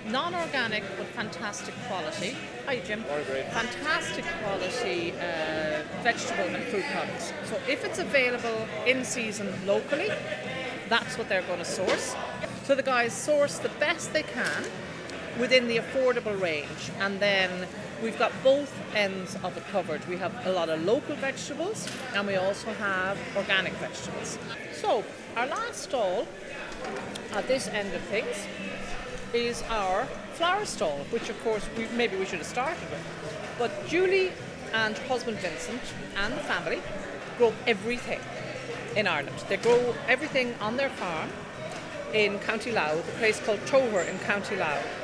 non-organic 0.07 0.85
but 0.97 1.07
fantastic 1.09 1.75
quality. 1.89 2.37
Hi, 2.67 2.79
Jim. 2.79 3.03
Fantastic 3.51 4.25
quality 4.45 5.11
uh, 5.15 5.83
vegetable 6.05 6.55
and 6.55 6.63
fruit 6.67 6.85
products. 6.93 7.33
So 7.47 7.59
if 7.69 7.85
it's 7.85 7.99
available 7.99 8.69
in 8.87 9.05
season 9.05 9.53
locally, 9.67 10.11
that's 10.89 11.19
what 11.19 11.29
they're 11.29 11.43
going 11.43 11.59
to 11.59 11.65
source. 11.65 12.15
So 12.63 12.77
the 12.77 12.85
guys 12.85 13.13
source 13.13 13.59
the 13.59 13.71
best 13.81 14.13
they 14.13 14.23
can 14.23 14.67
within 15.39 15.69
the 15.69 15.79
affordable 15.79 16.39
range, 16.41 16.91
and 17.01 17.21
then 17.21 17.67
we've 18.03 18.19
got 18.19 18.33
both 18.43 18.73
ends 18.95 19.37
of 19.43 19.57
it 19.57 19.67
covered. 19.69 20.07
We 20.09 20.17
have 20.19 20.47
a 20.47 20.53
lot 20.53 20.69
of 20.69 20.85
local 20.85 21.15
vegetables, 21.17 21.89
and 22.15 22.27
we 22.27 22.37
also 22.37 22.73
have 22.75 23.19
organic 23.37 23.73
vegetables. 23.75 24.39
So 24.73 25.05
our 25.37 25.47
last 25.47 25.85
stall 25.85 26.27
at 27.33 27.47
this 27.49 27.69
end 27.69 27.95
of 27.95 28.03
things 28.03 28.47
is 29.33 29.63
our 29.71 30.05
flower 30.35 30.65
stall, 30.65 30.99
which 31.11 31.29
of 31.31 31.43
course 31.43 31.65
we, 31.77 31.87
maybe 31.97 32.17
we 32.17 32.27
should 32.27 32.39
have 32.39 32.47
started 32.47 32.83
with. 32.91 33.01
But 33.59 33.87
Julie 33.87 34.33
and 34.73 34.97
her 34.97 35.09
husband 35.09 35.39
Vincent 35.39 35.81
and 36.17 36.35
the 36.35 36.41
family 36.41 36.81
grow 37.39 37.53
everything 37.67 38.21
in 38.97 39.07
Ireland. 39.07 39.37
They 39.49 39.57
grow 39.57 39.95
everything 40.09 40.55
on 40.61 40.77
their 40.77 40.91
farm 40.91 41.31
in 42.13 42.39
County 42.41 42.73
Louth, 42.73 43.09
a 43.09 43.19
place 43.19 43.41
called 43.41 43.61
Togher 43.61 44.07
in 44.07 44.19
County 44.19 44.57
Louth. 44.57 45.02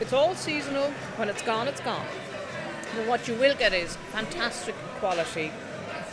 It's 0.00 0.12
all 0.12 0.34
seasonal. 0.34 0.90
When 1.16 1.28
it's 1.28 1.42
gone, 1.42 1.68
it's 1.68 1.80
gone. 1.80 2.06
But 2.94 3.06
what 3.06 3.28
you 3.28 3.34
will 3.34 3.54
get 3.54 3.72
is 3.72 3.96
fantastic 4.12 4.74
quality 4.98 5.50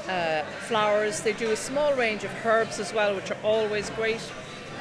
uh, 0.07 0.43
flowers. 0.67 1.21
They 1.21 1.33
do 1.33 1.51
a 1.51 1.55
small 1.55 1.93
range 1.93 2.23
of 2.23 2.31
herbs 2.45 2.79
as 2.79 2.93
well, 2.93 3.15
which 3.15 3.31
are 3.31 3.37
always 3.43 3.89
great. 3.91 4.21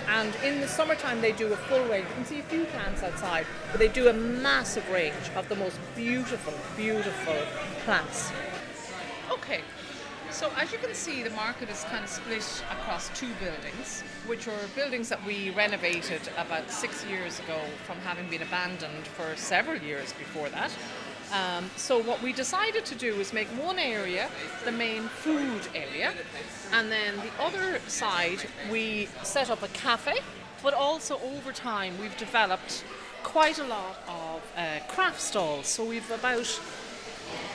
And 0.08 0.34
in 0.44 0.60
the 0.60 0.68
summertime, 0.68 1.20
they 1.20 1.32
do 1.32 1.52
a 1.52 1.56
full 1.56 1.84
range. 1.86 2.06
You 2.08 2.14
can 2.14 2.24
see 2.24 2.38
a 2.40 2.44
few 2.44 2.64
plants 2.66 3.02
outside, 3.02 3.46
but 3.70 3.78
they 3.78 3.88
do 3.88 4.08
a 4.08 4.12
massive 4.12 4.88
range 4.90 5.30
of 5.36 5.48
the 5.48 5.56
most 5.56 5.78
beautiful, 5.94 6.54
beautiful 6.76 7.36
plants. 7.84 8.30
Okay, 9.30 9.60
so 10.42 10.50
as 10.56 10.72
you 10.72 10.78
can 10.78 10.92
see, 10.92 11.22
the 11.22 11.30
market 11.30 11.70
is 11.70 11.84
kind 11.84 12.02
of 12.02 12.10
split 12.10 12.64
across 12.72 13.16
two 13.16 13.28
buildings, 13.34 14.02
which 14.26 14.48
were 14.48 14.58
buildings 14.74 15.08
that 15.08 15.24
we 15.24 15.50
renovated 15.50 16.20
about 16.36 16.68
six 16.68 17.06
years 17.06 17.38
ago 17.38 17.60
from 17.84 17.96
having 17.98 18.28
been 18.28 18.42
abandoned 18.42 19.06
for 19.06 19.36
several 19.36 19.78
years 19.78 20.12
before 20.14 20.48
that. 20.48 20.72
Um, 21.32 21.70
so 21.76 22.02
what 22.02 22.20
we 22.22 22.32
decided 22.32 22.84
to 22.86 22.96
do 22.96 23.14
was 23.14 23.32
make 23.32 23.46
one 23.50 23.78
area 23.78 24.28
the 24.64 24.72
main 24.72 25.02
food 25.02 25.62
area, 25.76 26.12
and 26.72 26.90
then 26.90 27.14
the 27.18 27.40
other 27.40 27.78
side 27.86 28.44
we 28.68 29.08
set 29.22 29.48
up 29.48 29.62
a 29.62 29.68
cafe. 29.68 30.16
But 30.60 30.74
also 30.74 31.20
over 31.36 31.52
time 31.52 31.96
we've 32.00 32.16
developed 32.16 32.84
quite 33.22 33.60
a 33.60 33.64
lot 33.64 33.96
of 34.08 34.42
uh, 34.56 34.80
craft 34.88 35.20
stalls. 35.20 35.68
So 35.68 35.84
we've 35.84 36.10
about 36.10 36.60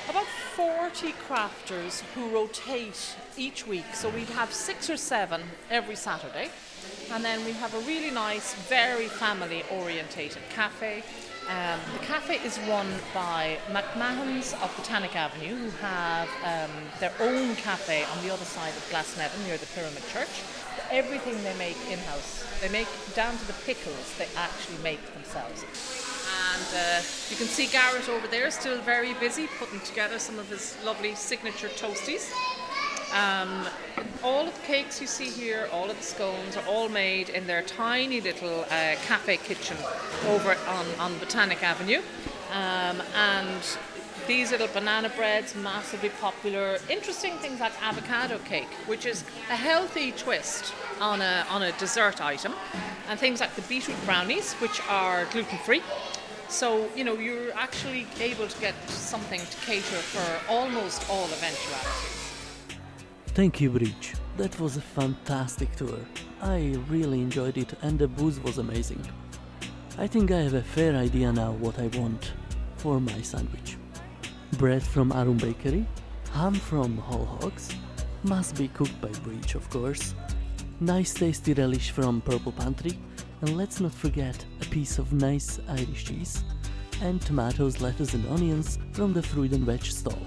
about 0.10 0.26
40 0.56 1.14
crafters 1.28 2.02
who 2.14 2.30
rotate 2.30 3.16
each 3.38 3.68
week. 3.68 3.86
So 3.94 4.10
we 4.10 4.26
have 4.26 4.52
six 4.54 4.90
or 4.90 4.98
seven 4.98 5.42
every 5.70 5.96
Saturday. 5.96 6.50
And 7.12 7.24
then 7.24 7.44
we 7.46 7.52
have 7.54 7.74
a 7.74 7.80
really 7.80 8.12
nice, 8.12 8.54
very 8.54 9.08
family 9.08 9.64
orientated 9.72 10.42
cafe 10.50 11.04
um, 11.48 11.80
the 11.94 12.06
cafe 12.06 12.46
is 12.46 12.60
run 12.68 12.88
by 13.14 13.58
McMahon's 13.72 14.52
of 14.56 14.74
Botanic 14.76 15.16
Avenue, 15.16 15.56
who 15.56 15.70
have 15.78 16.28
um, 16.44 16.76
their 17.00 17.14
own 17.22 17.56
cafe 17.56 18.04
on 18.04 18.22
the 18.22 18.34
other 18.34 18.44
side 18.44 18.76
of 18.76 18.84
Glasnevin 18.92 19.46
near 19.46 19.58
the 19.58 19.66
Pyramid 19.68 20.04
Church. 20.12 20.44
Everything 20.92 21.42
they 21.44 21.56
make 21.58 21.78
in 21.90 22.00
house, 22.00 22.46
they 22.60 22.68
make 22.68 22.90
down 23.16 23.38
to 23.38 23.48
the 23.48 23.54
pickles, 23.66 24.14
they 24.18 24.28
actually 24.36 24.78
make 24.84 25.00
themselves. 25.14 25.64
And 26.58 26.76
uh, 26.76 27.02
you 27.30 27.36
can 27.36 27.46
see 27.46 27.68
Garrett 27.68 28.10
over 28.10 28.28
there 28.28 28.50
still 28.50 28.80
very 28.82 29.14
busy 29.16 29.48
putting 29.60 29.80
together 29.82 30.18
some 30.18 30.40
of 30.40 30.50
his 30.50 30.76
lovely 30.84 31.14
signature 31.14 31.68
toasties. 31.68 32.32
Um, 33.14 33.68
all 34.24 34.48
of 34.48 34.54
the 34.54 34.66
cakes 34.66 35.00
you 35.00 35.08
see 35.08 35.30
here, 35.30 35.70
all 35.72 35.90
of 35.90 35.98
the 35.98 36.04
scones 36.04 36.58
are 36.58 36.66
all 36.68 36.90
made 36.90 37.30
in 37.30 37.46
their 37.48 37.62
tiny 37.62 38.22
little 38.22 38.62
uh, 38.62 38.96
cafe 39.06 39.38
kitchen 39.38 39.78
over 40.28 40.58
on, 40.68 40.86
on 41.00 41.18
Botanic 41.20 41.62
Avenue. 41.64 42.02
Um, 42.52 43.02
and 43.16 43.78
these 44.28 44.52
little 44.52 44.68
banana 44.68 45.10
breads, 45.10 45.56
massively 45.56 46.10
popular. 46.10 46.80
Interesting 46.90 47.38
things 47.38 47.60
like 47.60 47.72
avocado 47.82 48.40
cake, 48.40 48.68
which 48.88 49.06
is 49.06 49.24
a 49.50 49.56
healthy 49.56 50.12
twist 50.12 50.74
on 51.00 51.22
a, 51.22 51.46
on 51.50 51.62
a 51.62 51.72
dessert 51.74 52.20
item. 52.20 52.54
And 53.10 53.18
things 53.18 53.40
like 53.40 53.56
the 53.56 53.62
beetroot 53.62 53.96
brownies, 54.06 54.54
which 54.56 54.82
are 54.90 55.26
gluten 55.32 55.58
free. 55.60 55.82
So, 56.50 56.90
you 56.96 57.04
know, 57.04 57.16
you're 57.16 57.52
actually 57.54 58.08
able 58.20 58.48
to 58.48 58.62
get 58.62 58.74
something 58.90 59.40
to 59.40 59.58
cater 59.66 60.02
for 60.14 60.52
almost 60.52 61.10
all 61.10 61.26
eventualities. 61.26 62.34
Thank 63.28 63.62
you, 63.62 63.70
Bridge. 63.70 64.16
That 64.38 64.60
was 64.60 64.78
a 64.78 64.82
fantastic 64.82 65.76
tour. 65.76 66.00
I 66.42 66.76
really 66.88 67.22
enjoyed 67.22 67.58
it 67.58 67.74
and 67.82 68.00
the 68.00 68.08
booze 68.08 68.40
was 68.40 68.60
amazing. 68.60 69.06
I 69.98 70.08
think 70.08 70.32
I 70.32 70.40
have 70.40 70.54
a 70.54 70.62
fair 70.62 70.96
idea 70.96 71.34
now 71.34 71.52
what 71.54 71.80
I 71.80 71.88
want 71.98 72.34
for 72.78 73.02
my 73.02 73.22
sandwich. 73.22 73.78
Bread 74.54 74.84
from 74.84 75.12
Arun 75.12 75.38
Bakery, 75.38 75.86
ham 76.34 76.54
from 76.54 76.98
Whole 76.98 77.26
Hogs, 77.26 77.70
must 78.24 78.56
be 78.56 78.68
cooked 78.70 79.00
by 79.02 79.10
Bridge 79.24 79.56
of 79.56 79.70
course, 79.70 80.14
nice 80.80 81.14
tasty 81.14 81.54
relish 81.54 81.92
from 81.92 82.22
Purple 82.22 82.52
Pantry, 82.52 82.98
and 83.42 83.58
let's 83.58 83.80
not 83.80 83.94
forget 83.94 84.44
a 84.62 84.66
piece 84.66 84.98
of 84.98 85.14
nice 85.14 85.60
Irish 85.68 86.06
cheese, 86.06 86.44
and 87.02 87.22
tomatoes, 87.22 87.82
lettuce 87.82 88.14
and 88.14 88.26
onions 88.28 88.80
from 88.92 89.14
the 89.14 89.22
fruit 89.22 89.52
and 89.52 89.66
veg 89.66 89.84
stall. 89.84 90.20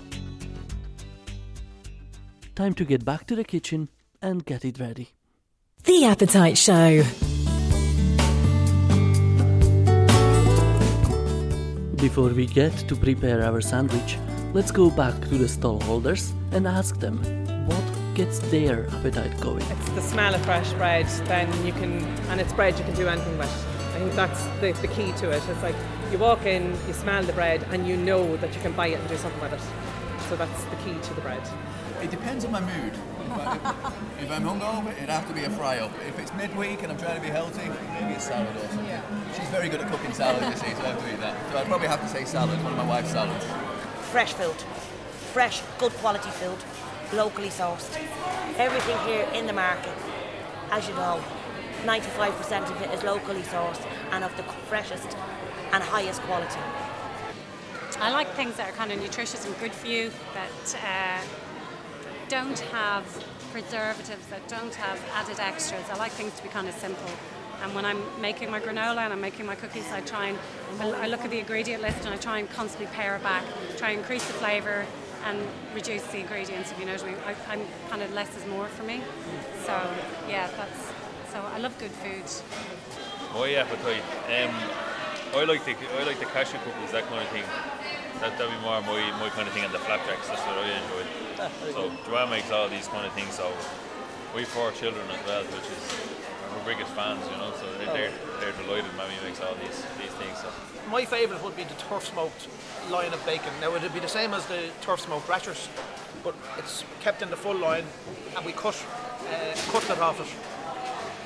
Time 2.55 2.75
to 2.75 2.85
get 2.85 3.05
back 3.05 3.26
to 3.26 3.35
the 3.35 3.45
kitchen 3.45 3.88
and 4.23 4.45
get 4.45 4.64
it 4.64 4.79
ready. 4.79 5.11
The 5.85 6.05
Appetite 6.05 6.59
Show. 6.59 7.02
Before 11.97 12.31
we 12.31 12.47
get 12.47 12.73
to 12.88 12.97
prepare 12.97 13.43
our 13.43 13.61
sandwich, 13.61 14.19
let's 14.52 14.71
go 14.71 14.90
back 14.90 15.21
to 15.29 15.38
the 15.38 15.49
stall 15.49 15.81
holders 15.81 16.33
and 16.52 16.67
ask 16.67 16.99
them 16.99 17.21
gets 18.14 18.38
their 18.50 18.87
appetite 18.90 19.38
going. 19.40 19.62
It's 19.62 19.90
the 19.90 20.02
smell 20.02 20.35
of 20.35 20.45
fresh 20.45 20.73
bread, 20.75 21.07
then 21.26 21.49
you 21.67 21.73
can, 21.73 22.02
and 22.29 22.40
it's 22.40 22.52
bread 22.52 22.79
you 22.79 22.85
can 22.85 22.95
do 22.95 23.09
anything 23.09 23.38
with. 23.38 23.50
I 23.95 23.99
think 23.99 24.12
that's 24.14 24.45
the, 24.61 24.73
the 24.81 24.88
key 24.88 25.12
to 25.19 25.31
it. 25.31 25.43
It's 25.49 25.62
like 25.62 25.75
you 26.11 26.19
walk 26.19 26.47
in, 26.47 26.73
you 26.87 26.93
smell 26.93 27.23
the 27.23 27.33
bread, 27.33 27.64
and 27.71 27.87
you 27.87 27.97
know 27.97 28.37
that 28.38 28.55
you 28.55 28.61
can 28.61 28.73
buy 28.73 28.88
it 28.88 28.99
and 28.99 29.09
do 29.09 29.17
something 29.17 29.40
with 29.40 29.52
it. 29.52 29.61
So 30.29 30.37
that's 30.37 30.64
the 30.64 30.76
key 30.76 30.99
to 31.00 31.14
the 31.14 31.21
bread. 31.21 31.43
It 32.02 32.11
depends 32.11 32.45
on 32.45 32.52
my 32.52 32.61
mood. 32.61 32.93
If, 33.31 34.23
if 34.25 34.31
I'm 34.31 34.43
hungover, 34.43 34.90
it'd 34.97 35.09
have 35.09 35.29
to 35.29 35.35
be 35.35 35.45
a 35.45 35.50
fry 35.50 35.79
up. 35.79 35.93
If 36.09 36.19
it's 36.19 36.33
midweek 36.35 36.83
and 36.83 36.90
I'm 36.90 36.99
trying 36.99 37.17
to 37.17 37.23
be 37.23 37.29
healthy, 37.29 37.69
maybe 37.69 38.14
a 38.14 38.21
salad 38.21 38.57
or 38.57 38.61
something. 38.69 38.87
Yeah. 38.87 39.02
She's 39.37 39.49
very 39.49 39.69
good 39.69 39.81
at 39.81 39.90
cooking 39.90 40.12
salad, 40.12 40.43
you 40.43 40.57
see, 40.57 40.75
so 40.75 40.83
I 40.83 40.88
have 40.88 41.05
to 41.05 41.12
eat 41.12 41.21
that. 41.21 41.52
So 41.52 41.59
I'd 41.59 41.67
probably 41.67 41.88
have 41.88 42.00
to 42.00 42.09
say 42.09 42.25
salad, 42.25 42.62
one 42.64 42.73
of 42.73 42.79
my 42.79 42.87
wife's 42.87 43.11
salads. 43.11 43.45
Fresh 44.11 44.33
food. 44.33 44.57
Fresh, 45.33 45.62
good 45.79 45.93
quality 45.93 46.31
food. 46.31 46.59
Locally 47.12 47.49
sourced. 47.49 47.97
Everything 48.57 48.97
here 49.07 49.29
in 49.35 49.47
the 49.47 49.52
market, 49.52 49.97
as 50.71 50.88
you 50.88 50.95
know, 50.95 51.21
95% 51.83 52.71
of 52.71 52.83
it 52.83 52.90
is 52.93 53.02
locally 53.02 53.43
sourced 53.43 53.85
and 54.12 54.23
of 54.23 54.37
the 54.37 54.45
freshest 54.69 55.17
and 55.73 55.83
highest 55.83 56.21
quality. 56.23 56.61
I 58.00 58.12
like 58.12 58.29
things 58.35 58.57
that 58.57 58.71
are 58.71 58.73
kind 58.73 58.93
of 58.93 59.00
nutritious 59.00 59.45
and 59.45 59.59
good 59.59 59.73
for 59.73 59.88
you, 59.88 60.11
that 60.35 60.76
uh, 60.85 61.25
don't 62.29 62.59
have 62.59 63.05
preservatives, 63.52 64.26
that 64.29 64.47
don't 64.47 64.75
have 64.76 64.99
added 65.14 65.40
extras. 65.40 65.85
I 65.90 65.97
like 65.97 66.12
things 66.12 66.35
to 66.37 66.43
be 66.43 66.49
kind 66.49 66.69
of 66.69 66.75
simple. 66.75 67.11
And 67.62 67.75
when 67.75 67.85
I'm 67.85 68.02
making 68.21 68.50
my 68.50 68.61
granola 68.61 68.99
and 68.99 69.12
I'm 69.12 69.21
making 69.21 69.47
my 69.47 69.55
cookies, 69.55 69.90
I 69.93 70.00
try 70.00 70.29
and 70.29 70.38
I 70.81 71.09
look 71.09 71.21
at 71.21 71.31
the 71.31 71.40
ingredient 71.40 71.83
list 71.83 72.05
and 72.05 72.14
I 72.14 72.17
try 72.17 72.38
and 72.38 72.49
constantly 72.50 72.87
pare 72.95 73.17
it 73.17 73.23
back, 73.23 73.45
try 73.76 73.90
and 73.90 73.99
increase 73.99 74.26
the 74.26 74.33
flavour 74.35 74.87
and 75.25 75.39
reduce 75.75 76.03
the 76.09 76.19
ingredients. 76.19 76.73
If 76.73 76.79
you 76.79 76.87
know 76.87 76.93
what 76.93 77.05
I 77.05 77.07
mean, 77.07 77.17
I, 77.27 77.53
I'm 77.53 77.62
kind 77.89 78.03
of 78.03 78.12
less 78.12 78.37
is 78.37 78.47
more 78.47 78.67
for 78.67 78.83
me. 78.83 79.00
So 79.67 79.75
yeah, 80.29 80.49
that's 80.57 80.81
so 81.33 81.41
I 81.41 81.59
love 81.59 81.77
good 81.79 81.93
food. 82.03 82.25
My 83.35 83.55
appetite, 83.55 84.03
um, 84.27 84.55
I 85.35 85.45
like 85.45 85.65
the 85.65 85.77
I 85.99 86.05
like 86.05 86.19
the 86.19 86.27
cashew 86.27 86.59
cookies, 86.65 86.93
that 86.93 87.07
kind 87.07 87.23
of 87.23 87.29
thing. 87.29 87.45
That 88.21 88.37
that'd 88.37 88.53
be 88.53 88.61
more 88.61 88.81
my, 88.83 89.00
my 89.21 89.31
kind 89.31 89.47
of 89.47 89.55
thing, 89.55 89.65
and 89.65 89.73
the 89.73 89.79
flapjacks. 89.79 90.29
That's 90.29 90.43
what 90.43 90.59
I 90.59 90.69
enjoy. 90.75 91.05
so 91.73 91.91
Joanne 92.05 92.31
makes 92.31 92.50
all 92.50 92.69
these 92.69 92.89
kind 92.89 93.07
of 93.07 93.12
things. 93.12 93.35
So 93.35 93.53
we 94.35 94.45
four 94.45 94.73
children 94.73 95.07
as 95.11 95.27
well, 95.27 95.45
which 95.45 95.71
is 95.71 95.83
we're 96.53 96.75
biggest 96.75 96.93
fans, 96.93 97.23
you 97.31 97.37
know. 97.39 97.53
So 97.57 97.67
they're, 97.92 98.11
they're, 98.11 98.52
they're 98.52 98.62
delighted. 98.62 98.90
Mammy 98.97 99.14
makes 99.25 99.40
all 99.40 99.54
these 99.54 99.85
these 99.99 100.14
things. 100.20 100.38
So. 100.38 100.49
My 100.90 101.04
favourite 101.04 101.42
would 101.44 101.56
be 101.56 101.64
the 101.64 101.75
turf 101.75 102.06
smoked 102.06 102.49
line 102.90 103.12
of 103.12 103.25
bacon. 103.25 103.52
Now 103.61 103.75
it'd 103.75 103.94
be 103.94 104.00
the 104.00 104.09
same 104.09 104.35
as 104.35 104.47
the 104.47 104.70
turf 104.80 105.00
smoked 105.00 105.28
rashers, 105.28 105.68
but 106.25 106.35
it's 106.59 106.85
kept 107.00 107.23
in 107.23 107.30
the 107.30 107.37
full 107.37 107.56
line, 107.56 107.85
and 108.37 108.44
we 108.44 108.52
cut 108.52 108.75
uh, 108.75 109.54
cutlet 109.70 109.99
off 110.00 110.18
it, 110.20 110.28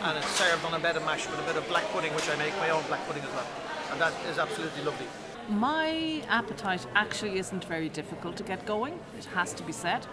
and 0.07 0.19
it's 0.19 0.29
served 0.29 0.65
on 0.65 0.75
a 0.75 0.79
bed 0.79 0.97
of 0.97 1.05
mash 1.05 1.27
with 1.29 1.39
a 1.39 1.43
bit 1.45 1.57
of 1.57 1.67
black 1.69 1.85
pudding, 1.93 2.15
which 2.15 2.29
I 2.29 2.37
make 2.37 2.55
my 2.59 2.71
own 2.71 2.83
black 2.89 3.07
pudding 3.07 3.23
as 3.23 3.31
well, 3.31 3.47
and 3.93 4.01
that 4.01 4.13
is 4.29 4.39
absolutely 4.39 4.83
lovely. 4.85 5.07
My 5.49 6.23
appetite 6.29 6.87
actually 6.95 7.39
isn't 7.39 7.65
very 7.65 7.89
difficult 7.89 8.37
to 8.39 8.43
get 8.43 8.67
going, 8.67 8.99
it 9.19 9.27
has 9.27 9.53
to 9.55 9.63
be 9.63 9.73
said. 9.73 10.07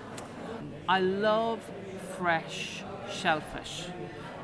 I 0.87 0.99
love 0.99 1.59
fresh 2.17 2.83
shellfish, 3.09 3.85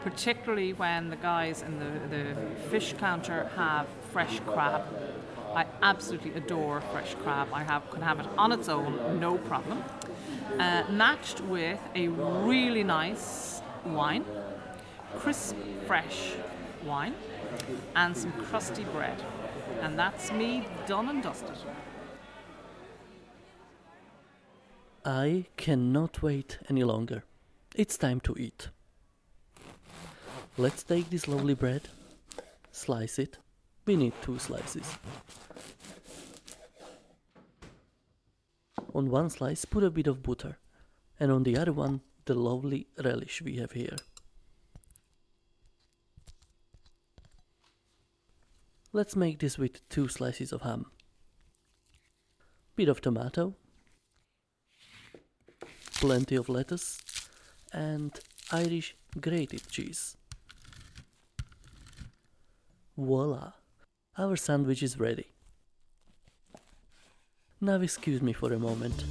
particularly 0.10 0.72
when 0.72 1.10
the 1.10 1.18
guys 1.18 1.62
in 1.62 1.80
the, 1.80 1.92
the 2.16 2.24
fish 2.70 2.94
counter 2.98 3.52
have 3.58 3.86
fresh 4.14 4.40
crab. 4.48 4.82
I 5.54 5.66
absolutely 5.82 6.34
adore 6.34 6.80
fresh 6.94 7.14
crab. 7.16 7.50
I 7.52 7.64
have, 7.64 7.92
can 7.92 8.02
have 8.02 8.22
it 8.22 8.28
on 8.38 8.54
its 8.54 8.70
own, 8.70 9.20
no 9.20 9.38
problem. 9.38 9.84
Uh, 10.58 10.84
matched 10.90 11.42
with 11.42 11.82
a 11.94 12.08
really 12.08 12.86
nice 12.86 13.62
wine, 13.86 14.24
crisp, 15.18 15.58
fresh 15.86 16.36
wine, 16.86 17.14
and 17.98 18.16
some 18.16 18.32
crusty 18.46 18.86
bread. 18.86 19.22
And 19.82 20.00
that's 20.00 20.32
me 20.32 20.66
done 20.86 21.10
and 21.10 21.22
dusted. 21.22 21.58
I 25.04 25.48
cannot 25.58 26.22
wait 26.22 26.60
any 26.70 26.86
longer. 26.86 27.26
It's 27.76 27.98
time 27.98 28.22
to 28.22 28.38
eat. 28.38 28.70
Let's 30.60 30.82
take 30.82 31.12
this 31.12 31.28
lovely 31.28 31.54
bread, 31.54 31.88
slice 32.72 33.20
it. 33.20 33.38
We 33.86 33.96
need 33.96 34.14
two 34.24 34.40
slices. 34.40 34.98
On 38.96 39.12
one 39.12 39.30
slice, 39.30 39.66
put 39.66 39.84
a 39.84 39.92
bit 39.92 40.08
of 40.08 40.24
butter, 40.24 40.58
and 41.20 41.32
on 41.32 41.44
the 41.44 41.56
other 41.56 41.72
one, 41.72 42.02
the 42.26 42.34
lovely 42.34 42.88
relish 43.04 43.40
we 43.44 43.58
have 43.58 43.74
here. 43.74 43.96
Let's 48.92 49.16
make 49.16 49.38
this 49.38 49.60
with 49.60 49.88
two 49.90 50.08
slices 50.08 50.52
of 50.52 50.64
ham. 50.64 50.88
Bit 52.76 52.90
of 52.90 53.00
tomato, 53.00 53.54
plenty 55.94 56.36
of 56.36 56.50
lettuce, 56.50 56.98
and 57.72 58.20
Irish 58.52 58.96
grated 59.22 59.68
cheese. 59.70 60.17
Voila! 62.98 63.52
Our 64.18 64.36
sandwich 64.36 64.82
is 64.82 65.00
ready. 65.00 65.28
Now 67.62 67.80
excuse 67.80 68.24
me 68.24 68.34
for 68.34 68.52
a 68.52 68.58
moment. 68.58 69.04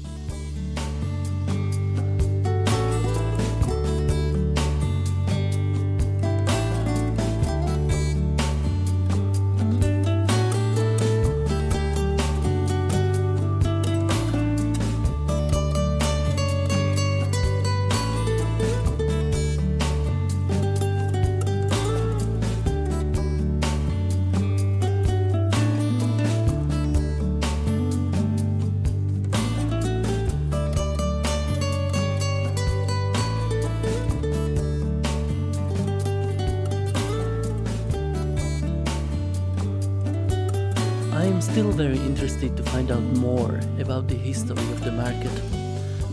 Interested 42.26 42.56
to 42.56 42.62
find 42.72 42.90
out 42.90 43.02
more 43.18 43.60
about 43.78 44.08
the 44.08 44.14
history 44.16 44.58
of 44.58 44.82
the 44.82 44.90
market. 44.90 45.30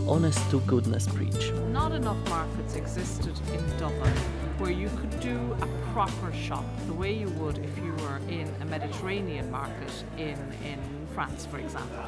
Honest 0.06 0.38
to 0.48 0.60
goodness 0.60 1.08
preach. 1.08 1.50
Not 1.72 1.90
enough 1.90 2.16
markets 2.28 2.76
existed 2.76 3.36
in 3.52 3.78
Dublin 3.78 4.12
where 4.58 4.70
you 4.70 4.88
could 5.00 5.18
do 5.18 5.36
a 5.60 5.66
proper 5.92 6.32
shop 6.32 6.64
the 6.86 6.92
way 6.92 7.12
you 7.12 7.28
would 7.30 7.58
if 7.58 7.76
you 7.78 7.92
were 7.94 8.18
in 8.28 8.48
a 8.60 8.64
Mediterranean 8.66 9.50
market 9.50 9.92
in, 10.16 10.38
in 10.64 10.78
France, 11.14 11.46
for 11.46 11.58
example. 11.58 12.04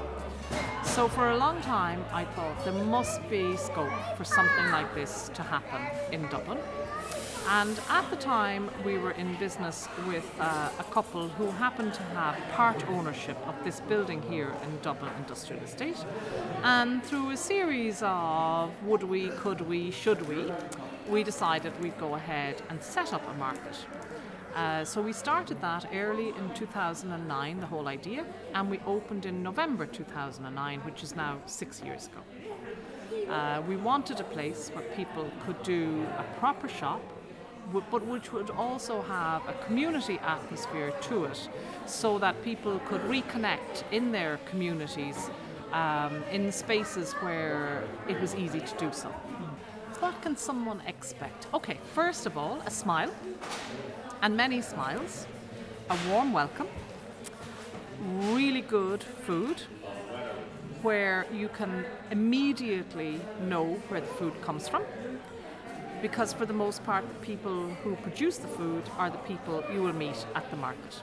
So, 0.85 1.09
for 1.09 1.31
a 1.31 1.37
long 1.37 1.61
time, 1.63 2.05
I 2.13 2.27
thought 2.27 2.65
there 2.65 2.85
must 2.85 3.29
be 3.29 3.57
scope 3.57 3.91
for 4.17 4.23
something 4.23 4.71
like 4.71 4.95
this 4.95 5.33
to 5.35 5.43
happen 5.43 5.83
in 6.13 6.23
Dublin. 6.29 6.59
And 7.49 7.79
at 7.89 8.11
the 8.11 8.17
time, 8.17 8.71
we 8.85 8.99
were 8.99 9.13
in 9.13 9.37
business 9.37 9.89
with 10.09 10.29
uh, 10.41 10.69
a 10.81 10.85
couple 10.85 11.29
who 11.29 11.47
happened 11.47 11.95
to 11.95 12.03
have 12.03 12.37
part 12.53 12.85
ownership 12.89 13.37
of 13.47 13.55
this 13.63 13.79
building 13.81 14.21
here 14.23 14.53
in 14.65 14.79
Dublin 14.83 15.13
Industrial 15.17 15.63
Estate. 15.63 16.05
And 16.65 17.05
through 17.05 17.31
a 17.31 17.37
series 17.37 18.03
of 18.03 18.71
would 18.83 19.05
we, 19.05 19.29
could 19.29 19.61
we, 19.61 19.93
should 19.93 20.27
we, 20.29 20.51
we 21.09 21.23
decided 21.23 21.73
we'd 21.81 21.99
go 21.99 22.17
ahead 22.17 22.63
and 22.69 22.83
set 22.83 23.13
up 23.13 23.23
a 23.31 23.35
market. 23.35 23.87
Uh, 24.57 24.85
so 24.85 25.01
we 25.01 25.13
started 25.13 25.61
that 25.61 25.87
early 25.93 26.31
in 26.31 26.53
2009, 26.55 27.61
the 27.61 27.67
whole 27.67 27.87
idea, 27.87 28.25
and 28.55 28.69
we 28.69 28.81
opened 28.87 29.25
in 29.25 29.43
November 29.43 29.87
2009, 29.87 30.81
which 30.81 31.05
is 31.05 31.15
now 31.15 31.39
six 31.47 31.81
years 31.83 32.09
ago. 32.09 33.31
Uh, 33.31 33.63
we 33.69 33.77
wanted 33.77 34.19
a 34.19 34.25
place 34.25 34.71
where 34.75 34.85
people 34.97 35.31
could 35.45 35.63
do 35.63 36.07
a 36.19 36.25
proper 36.39 36.69
shop, 36.69 37.03
but 37.73 38.05
which 38.07 38.33
would 38.33 38.51
also 38.51 39.03
have 39.03 39.47
a 39.49 39.53
community 39.65 40.19
atmosphere 40.21 40.93
to 41.03 41.25
it, 41.25 41.49
so 41.87 42.19
that 42.19 42.43
people 42.43 42.81
could 42.89 43.03
reconnect 43.03 43.85
in 43.91 44.13
their 44.13 44.39
communities 44.47 45.31
um, 45.73 46.23
in 46.31 46.53
spaces 46.53 47.13
where 47.15 47.85
it 48.09 48.21
was 48.21 48.35
easy 48.35 48.61
to 48.61 48.75
do 48.79 48.91
so. 48.93 49.09
What 50.01 50.21
can 50.23 50.37
someone 50.37 50.83
expect? 50.87 51.47
Okay, 51.55 51.79
first 51.95 52.27
of 52.27 52.37
all, 52.37 52.61
a 52.67 52.71
smile, 52.71 53.11
and 54.23 54.37
many 54.37 54.61
smiles, 54.63 55.27
a 55.91 55.97
warm 56.09 56.33
welcome, 56.33 56.69
really 58.33 58.61
good 58.61 59.03
food 59.03 59.63
where 60.83 61.27
you 61.33 61.49
can 61.49 61.85
immediately 62.11 63.21
know 63.49 63.65
where 63.89 64.01
the 64.01 64.07
food 64.07 64.41
comes 64.43 64.69
from. 64.69 64.83
Because 66.03 66.33
for 66.33 66.47
the 66.47 66.53
most 66.53 66.85
part, 66.85 67.05
the 67.09 67.27
people 67.27 67.69
who 67.83 67.97
produce 67.97 68.37
the 68.39 68.49
food 68.49 68.85
are 68.99 69.11
the 69.11 69.19
people 69.19 69.65
you 69.73 69.83
will 69.83 69.93
meet 69.93 70.27
at 70.35 70.51
the 70.51 70.57
market. 70.57 71.03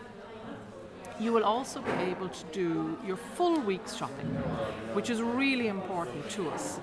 You 1.20 1.34
will 1.34 1.44
also 1.44 1.82
be 1.82 1.92
able 1.92 2.30
to 2.30 2.46
do 2.52 2.98
your 3.06 3.18
full 3.18 3.60
week's 3.62 3.96
shopping, 3.96 4.28
which 4.94 5.10
is 5.10 5.22
really 5.22 5.68
important 5.68 6.30
to 6.32 6.50
us 6.50 6.80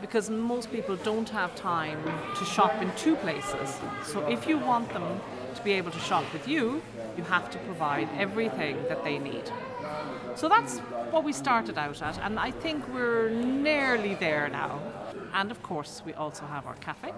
because 0.00 0.30
most 0.30 0.70
people 0.70 0.96
don't 0.96 1.28
have 1.28 1.54
time 1.54 1.98
to 2.36 2.44
shop 2.44 2.72
in 2.80 2.90
two 2.96 3.16
places. 3.16 3.76
So 4.04 4.26
if 4.28 4.46
you 4.46 4.58
want 4.58 4.92
them 4.92 5.20
to 5.54 5.62
be 5.62 5.72
able 5.72 5.90
to 5.90 5.98
shop 5.98 6.24
with 6.32 6.46
you, 6.46 6.82
you 7.16 7.24
have 7.24 7.50
to 7.50 7.58
provide 7.58 8.08
everything 8.16 8.76
that 8.88 9.02
they 9.04 9.18
need. 9.18 9.50
So 10.36 10.48
that's 10.48 10.78
what 11.10 11.24
we 11.24 11.32
started 11.32 11.78
out 11.78 12.00
at, 12.00 12.18
and 12.18 12.38
I 12.38 12.52
think 12.52 12.86
we're 12.88 13.30
nearly 13.30 14.14
there 14.14 14.48
now. 14.48 14.80
And 15.34 15.50
of 15.50 15.62
course, 15.62 16.02
we 16.04 16.12
also 16.14 16.44
have 16.46 16.66
our 16.66 16.74
cafe, 16.76 17.12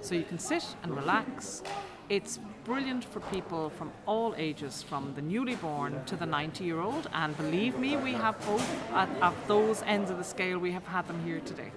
so 0.00 0.14
you 0.14 0.24
can 0.24 0.38
sit 0.38 0.64
and 0.82 0.94
relax. 0.94 1.62
It's 2.08 2.38
brilliant 2.64 3.04
for 3.04 3.20
people 3.20 3.70
from 3.70 3.90
all 4.06 4.34
ages, 4.36 4.82
from 4.82 5.14
the 5.14 5.22
newly 5.22 5.54
born 5.54 6.04
to 6.04 6.16
the 6.16 6.26
90 6.26 6.64
year 6.64 6.80
old. 6.80 7.08
And 7.14 7.36
believe 7.36 7.78
me, 7.78 7.96
we 7.96 8.12
have 8.12 8.38
both 8.46 8.92
at, 8.92 9.08
at 9.22 9.48
those 9.48 9.82
ends 9.82 10.10
of 10.10 10.18
the 10.18 10.24
scale, 10.24 10.58
we 10.58 10.72
have 10.72 10.86
had 10.86 11.06
them 11.08 11.24
here 11.24 11.40
today. 11.40 11.72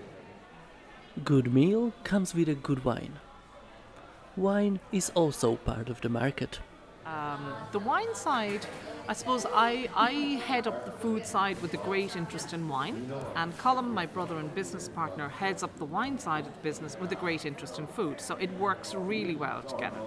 Good 1.24 1.54
meal 1.54 1.94
comes 2.04 2.36
with 2.36 2.50
a 2.50 2.56
good 2.56 2.84
wine. 2.84 3.20
Wine 4.36 4.80
is 4.92 5.12
also 5.16 5.56
part 5.56 5.90
of 5.90 6.02
the 6.02 6.10
market. 6.10 6.60
Um, 7.06 7.56
the 7.72 7.80
wine 7.80 8.14
side, 8.14 8.66
I 9.10 9.14
suppose 9.14 9.46
I, 9.46 9.88
I 9.96 10.12
head 10.46 10.68
up 10.68 10.84
the 10.84 10.92
food 10.92 11.26
side 11.26 11.62
with 11.62 11.74
a 11.74 11.78
great 11.78 12.18
interest 12.18 12.54
in 12.54 12.68
wine, 12.68 13.10
and 13.38 13.58
Colin, 13.58 13.90
my 13.90 14.06
brother 14.06 14.38
and 14.38 14.54
business 14.54 14.90
partner, 14.90 15.30
heads 15.30 15.64
up 15.64 15.74
the 15.78 15.86
wine 15.86 16.20
side 16.20 16.46
of 16.46 16.54
the 16.54 16.60
business 16.60 16.98
with 17.00 17.10
a 17.14 17.16
great 17.16 17.46
interest 17.46 17.80
in 17.80 17.88
food. 17.88 18.20
So 18.20 18.36
it 18.36 18.52
works 18.60 18.94
really 18.94 19.36
well 19.36 19.62
together. 19.62 20.02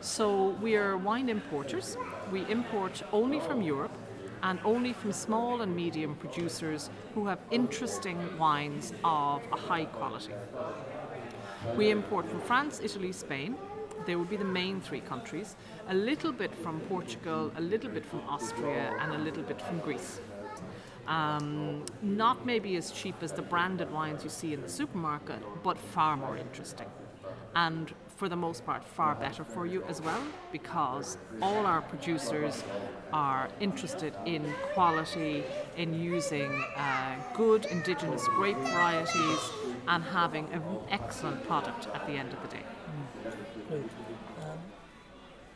So 0.00 0.56
we 0.60 0.74
are 0.74 0.96
wine 0.96 1.28
importers. 1.28 1.96
We 2.32 2.44
import 2.50 3.04
only 3.12 3.38
from 3.38 3.62
Europe 3.62 3.96
and 4.42 4.58
only 4.64 4.92
from 4.92 5.12
small 5.12 5.62
and 5.62 5.76
medium 5.76 6.16
producers 6.16 6.90
who 7.14 7.28
have 7.28 7.38
interesting 7.52 8.18
wines 8.38 8.92
of 9.04 9.40
a 9.52 9.56
high 9.56 9.84
quality. 9.84 10.32
We 11.76 11.90
import 11.90 12.28
from 12.28 12.40
France, 12.40 12.80
Italy, 12.82 13.12
Spain. 13.12 13.56
They 14.06 14.16
would 14.16 14.30
be 14.30 14.36
the 14.36 14.44
main 14.44 14.80
three 14.80 15.00
countries. 15.00 15.56
A 15.88 15.94
little 15.94 16.32
bit 16.32 16.54
from 16.54 16.80
Portugal, 16.80 17.52
a 17.56 17.60
little 17.60 17.90
bit 17.90 18.04
from 18.04 18.20
Austria, 18.28 18.96
and 19.00 19.12
a 19.14 19.18
little 19.18 19.42
bit 19.42 19.60
from 19.60 19.78
Greece. 19.80 20.20
Um, 21.06 21.84
not 22.00 22.46
maybe 22.46 22.76
as 22.76 22.90
cheap 22.92 23.16
as 23.22 23.32
the 23.32 23.42
branded 23.42 23.90
wines 23.90 24.22
you 24.22 24.30
see 24.30 24.52
in 24.52 24.62
the 24.62 24.68
supermarket, 24.68 25.40
but 25.62 25.78
far 25.78 26.16
more 26.16 26.36
interesting. 26.36 26.86
And 27.54 27.92
for 28.16 28.28
the 28.28 28.36
most 28.36 28.64
part, 28.64 28.84
far 28.84 29.14
better 29.16 29.42
for 29.42 29.66
you 29.66 29.82
as 29.84 30.00
well, 30.00 30.22
because 30.52 31.18
all 31.40 31.66
our 31.66 31.82
producers 31.82 32.62
are 33.12 33.48
interested 33.58 34.14
in 34.26 34.44
quality, 34.74 35.42
in 35.76 36.00
using 36.00 36.50
uh, 36.76 37.16
good 37.34 37.64
indigenous 37.66 38.26
grape 38.28 38.56
varieties, 38.58 39.40
and 39.88 40.04
having 40.04 40.48
an 40.52 40.62
excellent 40.90 41.44
product 41.46 41.88
at 41.94 42.06
the 42.06 42.12
end 42.12 42.32
of 42.32 42.40
the 42.42 42.56
day. 42.56 42.62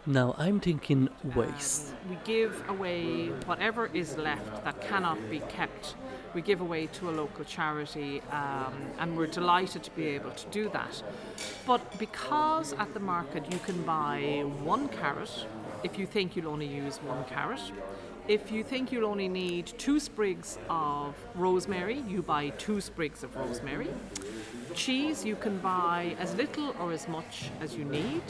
Now 0.09 0.37
I'm 0.38 0.61
thinking 0.61 1.09
waste. 1.35 1.92
We 2.09 2.16
give 2.24 2.62
away 2.68 3.29
whatever 3.44 3.87
is 3.87 4.16
left 4.16 4.64
that 4.64 4.81
cannot 4.81 5.18
be 5.29 5.40
kept. 5.48 5.96
We 6.33 6.42
give 6.42 6.61
away 6.61 6.87
to 6.87 7.11
a 7.11 7.12
local 7.12 7.44
charity, 7.44 8.20
um, 8.31 8.74
and 9.00 9.16
we're 9.16 9.26
delighted 9.26 9.83
to 9.83 9.90
be 9.92 10.07
able 10.09 10.31
to 10.31 10.46
do 10.50 10.68
that. 10.68 11.02
But 11.66 11.98
because 11.98 12.72
at 12.74 12.94
the 12.94 13.00
market 13.00 13.50
you 13.50 13.59
can 13.59 13.83
buy 13.83 14.44
one 14.62 14.88
carrot 14.88 15.46
if 15.83 15.98
you 15.98 16.07
think 16.07 16.35
you'll 16.35 16.48
only 16.48 16.66
use 16.66 16.96
one 16.98 17.24
carrot, 17.24 17.61
if 18.29 18.50
you 18.50 18.64
think 18.64 18.90
you'll 18.90 19.07
only 19.07 19.29
need 19.29 19.66
two 19.79 20.00
sprigs 20.00 20.59
of 20.68 21.14
rosemary, 21.35 22.02
you 22.09 22.22
buy 22.22 22.48
two 22.50 22.81
sprigs 22.81 23.22
of 23.22 23.37
rosemary. 23.37 23.88
Cheese, 24.76 25.24
you 25.24 25.36
can 25.36 25.58
buy 25.58 26.14
as 26.18 26.34
little 26.34 26.76
or 26.78 26.92
as 26.92 27.08
much 27.08 27.50
as 27.60 27.74
you 27.74 27.84
need. 27.84 28.22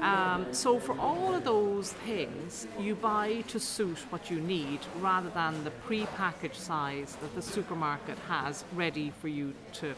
Um, 0.00 0.46
so, 0.52 0.78
for 0.78 0.96
all 0.98 1.34
of 1.34 1.44
those 1.44 1.92
things, 2.04 2.68
you 2.78 2.94
buy 2.94 3.42
to 3.48 3.58
suit 3.58 3.98
what 4.10 4.30
you 4.30 4.38
need 4.38 4.80
rather 5.00 5.30
than 5.30 5.64
the 5.64 5.70
pre 5.70 6.04
packaged 6.06 6.56
size 6.56 7.16
that 7.20 7.34
the 7.34 7.42
supermarket 7.42 8.18
has 8.28 8.64
ready 8.74 9.12
for 9.20 9.28
you 9.28 9.54
to 9.74 9.94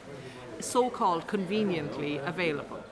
so 0.61 0.89
called 0.91 1.27
conveniently 1.27 2.19
available. 2.19 2.83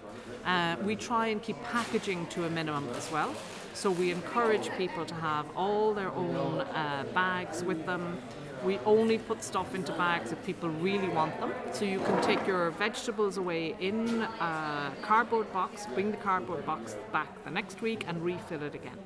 Uh, 0.45 0.77
we 0.83 0.97
try 0.97 1.29
and 1.29 1.43
keep 1.43 1.63
packaging 1.65 2.27
to 2.27 2.45
a 2.45 2.51
minimum 2.51 2.89
as 2.97 3.11
well. 3.11 3.35
So, 3.75 3.91
we 3.91 4.11
encourage 4.11 4.69
people 4.77 5.07
to 5.07 5.15
have 5.15 5.47
all 5.57 5.95
their 5.95 6.11
own 6.11 6.61
uh, 6.61 7.05
bags 7.15 7.63
with 7.63 7.87
them. 7.87 8.21
We 8.65 8.79
only 8.85 9.19
put 9.19 9.43
stuff 9.43 9.75
into 9.75 9.93
bags 9.93 10.33
if 10.33 10.45
people 10.45 10.69
really 10.69 11.09
want 11.09 11.39
them. 11.41 11.53
So 11.73 11.85
you 11.85 12.01
can 12.01 12.23
take 12.23 12.47
your 12.47 12.71
vegetables 12.71 13.37
away 13.37 13.77
in 13.81 14.23
a 14.23 14.93
cardboard 15.03 15.53
box, 15.53 15.87
bring 15.95 16.11
the 16.11 16.17
cardboard 16.17 16.65
box 16.67 16.97
back 17.13 17.45
the 17.45 17.51
next 17.51 17.83
week, 17.83 18.05
and 18.07 18.23
refill 18.25 18.63
it 18.63 18.75
again. 18.75 18.99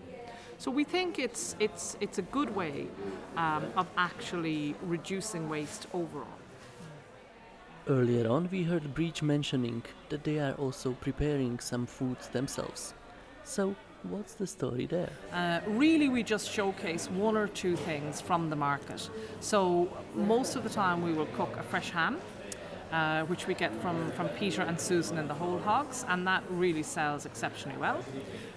So 0.59 0.71
we 0.71 0.85
think 0.85 1.19
it's 1.19 1.57
it's 1.59 1.97
it's 2.01 2.19
a 2.19 2.23
good 2.23 2.55
way 2.55 2.87
um, 3.37 3.65
of 3.77 3.87
actually 3.97 4.75
reducing 4.83 5.49
waste 5.49 5.87
overall. 5.93 6.39
Earlier 7.89 8.29
on, 8.29 8.49
we 8.53 8.63
heard 8.63 8.95
Bríd 8.95 9.23
mentioning 9.23 9.83
that 10.09 10.23
they 10.23 10.39
are 10.39 10.53
also 10.53 10.93
preparing 11.01 11.59
some 11.59 11.85
foods 11.85 12.29
themselves. 12.29 12.95
So, 13.43 13.75
what's 14.05 14.35
the 14.35 14.47
story 14.47 14.87
there? 14.87 15.11
Uh, 15.33 15.61
really, 15.67 16.09
we 16.09 16.23
just 16.23 16.51
showcase 16.51 17.09
one 17.11 17.37
or 17.37 17.49
two 17.49 17.77
things 17.77 18.21
from 18.21 18.51
the 18.51 18.57
market. 18.57 19.09
So, 19.41 19.89
most 20.15 20.57
of 20.57 20.65
the 20.65 20.71
time, 20.71 21.03
we 21.03 21.13
will 21.13 21.27
cook 21.37 21.57
a 21.59 21.63
fresh 21.63 21.91
ham. 21.91 22.21
Uh, 22.93 23.25
which 23.25 23.47
we 23.47 23.55
get 23.55 23.75
from, 23.81 24.13
from 24.13 24.29
Peter 24.29 24.61
and 24.61 24.79
Susan 24.79 25.17
in 25.17 25.27
the 25.27 25.33
Whole 25.33 25.59
Hogs, 25.61 26.05
and 26.09 26.27
that 26.27 26.45
really 26.51 26.83
sells 26.83 27.25
exceptionally 27.25 27.79
well. 27.79 28.05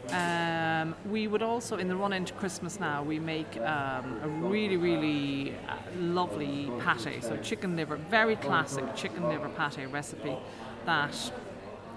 Um, 0.10 0.94
we 1.10 1.28
would 1.28 1.42
also, 1.42 1.78
in 1.78 1.88
the 1.88 1.96
run 1.96 2.12
into 2.12 2.34
Christmas 2.34 2.78
now, 2.78 3.02
we 3.02 3.18
make 3.18 3.56
um, 3.62 4.20
a 4.22 4.28
really, 4.28 4.76
really 4.76 5.56
uh, 5.70 5.78
lovely 6.00 6.70
pate. 6.82 7.24
So, 7.24 7.38
chicken 7.38 7.78
liver, 7.78 7.96
very 7.96 8.36
classic 8.36 8.94
chicken 8.94 9.24
liver 9.30 9.48
pate 9.48 9.90
recipe 9.90 10.36
that 10.86 11.32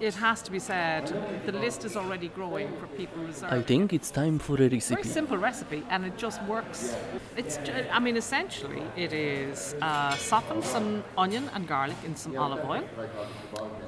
it 0.01 0.15
has 0.15 0.43
to 0.43 0.51
be 0.51 0.59
said, 0.59 1.07
the 1.47 1.53
list 1.53 1.85
is 1.85 1.97
already 1.97 2.29
growing 2.29 2.69
for 2.77 2.87
people 2.89 3.23
reserved. 3.23 3.53
I 3.53 3.63
think 3.63 3.93
it's 3.93 4.11
time 4.11 4.39
for 4.39 4.55
a 4.55 4.69
recipe. 4.69 4.95
Very 4.95 5.05
simple 5.05 5.39
recipe, 5.39 5.83
and 5.91 6.05
it 6.05 6.17
just 6.17 6.43
works. 6.45 6.97
It's, 7.37 7.59
I 7.93 7.99
mean, 7.99 8.17
essentially, 8.17 8.83
it 8.97 9.13
is 9.13 9.75
uh, 9.83 10.15
soften 10.17 10.63
some 10.63 11.05
onion 11.17 11.51
and 11.55 11.67
garlic 11.67 11.97
in 12.05 12.17
some 12.17 12.37
olive 12.39 12.65
oil. 12.65 12.85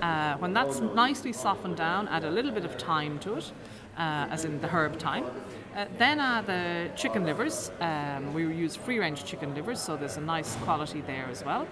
Uh, 0.03 0.37
when 0.39 0.53
that's 0.53 0.81
nicely 0.81 1.33
softened 1.33 1.77
down, 1.77 2.09
add 2.09 2.25
a 2.25 2.31
little 2.31 2.53
bit 2.53 2.65
of 2.65 2.75
thyme 2.75 3.19
to 3.21 3.35
it, 3.35 3.53
uh, 3.97 4.27
as 4.31 4.45
in 4.45 4.61
the 4.61 4.69
herb 4.69 4.99
thyme. 4.99 5.25
Uh, 5.77 5.87
then 5.99 6.19
add 6.19 6.47
the 6.47 6.91
chicken 6.97 7.25
livers. 7.25 7.71
Um, 7.81 8.35
we 8.35 8.43
use 8.43 8.75
free 8.75 8.99
range 8.99 9.25
chicken 9.25 9.55
livers, 9.55 9.81
so 9.81 9.97
there's 9.97 10.17
a 10.17 10.21
nice 10.21 10.57
quality 10.57 11.01
there 11.03 11.27
as 11.31 11.45
well. 11.45 11.67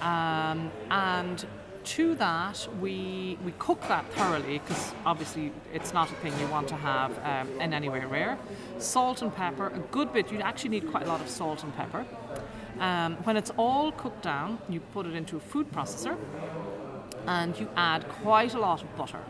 Um, 0.00 0.70
and 0.90 1.44
to 1.84 2.14
that, 2.16 2.66
we 2.80 3.38
we 3.44 3.52
cook 3.58 3.80
that 3.88 4.10
thoroughly 4.12 4.58
because 4.58 4.94
obviously 5.04 5.52
it's 5.72 5.92
not 5.92 6.10
a 6.10 6.14
thing 6.16 6.32
you 6.38 6.46
want 6.46 6.68
to 6.68 6.76
have 6.76 7.12
um, 7.24 7.60
in 7.60 7.72
any 7.72 7.88
way 7.88 8.04
rare. 8.04 8.38
Salt 8.78 9.22
and 9.22 9.34
pepper, 9.34 9.68
a 9.68 9.78
good 9.78 10.12
bit. 10.12 10.30
You 10.32 10.40
actually 10.40 10.70
need 10.70 10.90
quite 10.90 11.04
a 11.04 11.08
lot 11.08 11.20
of 11.20 11.28
salt 11.28 11.62
and 11.62 11.74
pepper. 11.76 12.04
Um, 12.78 13.16
when 13.24 13.36
it's 13.36 13.52
all 13.56 13.92
cooked 13.92 14.22
down, 14.22 14.58
you 14.68 14.80
put 14.80 15.06
it 15.06 15.14
into 15.14 15.36
a 15.36 15.40
food 15.40 15.70
processor 15.70 16.16
and 17.26 17.58
you 17.58 17.68
add 17.76 18.08
quite 18.08 18.54
a 18.54 18.58
lot 18.58 18.82
of 18.82 18.96
butter. 18.96 19.20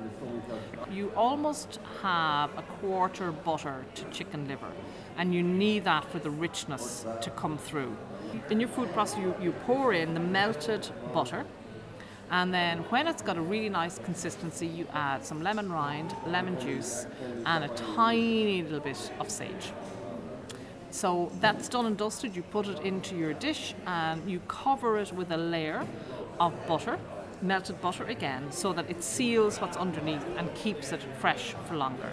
You 0.90 1.12
almost 1.16 1.78
have 2.02 2.50
a 2.56 2.62
quarter 2.62 3.32
butter 3.32 3.84
to 3.94 4.04
chicken 4.04 4.48
liver, 4.48 4.72
and 5.16 5.34
you 5.34 5.42
need 5.42 5.84
that 5.84 6.10
for 6.10 6.18
the 6.18 6.30
richness 6.30 7.06
to 7.20 7.30
come 7.30 7.58
through. 7.58 7.96
In 8.50 8.60
your 8.60 8.68
food 8.68 8.88
processor, 8.92 9.20
you, 9.20 9.34
you 9.42 9.52
pour 9.66 9.92
in 9.92 10.14
the 10.14 10.20
melted 10.20 10.88
butter, 11.12 11.44
and 12.32 12.52
then 12.52 12.78
when 12.88 13.06
it's 13.06 13.20
got 13.20 13.36
a 13.36 13.42
really 13.42 13.68
nice 13.68 13.98
consistency, 13.98 14.66
you 14.66 14.86
add 14.94 15.22
some 15.22 15.42
lemon 15.42 15.70
rind, 15.70 16.16
lemon 16.26 16.58
juice, 16.58 17.06
and 17.44 17.62
a 17.62 17.68
tiny 17.68 18.62
little 18.62 18.80
bit 18.80 19.12
of 19.20 19.30
sage. 19.30 19.72
So 20.90 21.30
that's 21.40 21.68
done 21.68 21.84
and 21.84 21.96
dusted. 21.96 22.34
You 22.34 22.42
put 22.42 22.66
it 22.68 22.80
into 22.80 23.16
your 23.16 23.34
dish 23.34 23.74
and 23.86 24.30
you 24.30 24.40
cover 24.48 24.98
it 24.98 25.12
with 25.12 25.30
a 25.30 25.36
layer 25.36 25.86
of 26.40 26.54
butter, 26.66 26.98
melted 27.42 27.82
butter 27.82 28.04
again, 28.04 28.50
so 28.50 28.72
that 28.72 28.88
it 28.88 29.04
seals 29.04 29.60
what's 29.60 29.76
underneath 29.76 30.24
and 30.38 30.54
keeps 30.54 30.90
it 30.92 31.02
fresh 31.18 31.54
for 31.66 31.76
longer. 31.76 32.10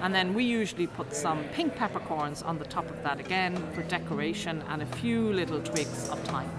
And 0.00 0.14
then 0.14 0.32
we 0.32 0.44
usually 0.44 0.86
put 0.86 1.14
some 1.14 1.44
pink 1.52 1.76
peppercorns 1.76 2.40
on 2.42 2.58
the 2.58 2.64
top 2.64 2.88
of 2.88 3.02
that 3.02 3.20
again 3.20 3.54
for 3.74 3.82
decoration 3.82 4.62
and 4.70 4.80
a 4.80 4.86
few 4.86 5.30
little 5.30 5.60
twigs 5.60 6.08
of 6.08 6.18
thyme. 6.20 6.50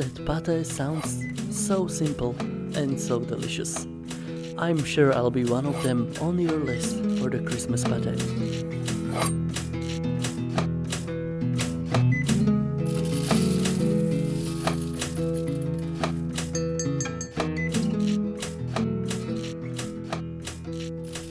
That 0.00 0.24
pate 0.24 0.66
sounds 0.66 1.22
so 1.50 1.86
simple 1.86 2.34
and 2.74 2.98
so 2.98 3.20
delicious. 3.20 3.86
I'm 4.56 4.82
sure 4.82 5.12
I'll 5.12 5.30
be 5.30 5.44
one 5.44 5.66
of 5.66 5.82
them 5.82 6.10
on 6.22 6.38
your 6.38 6.58
list 6.58 6.96
for 7.20 7.28
the 7.28 7.42
Christmas 7.44 7.84
pate. 7.84 8.06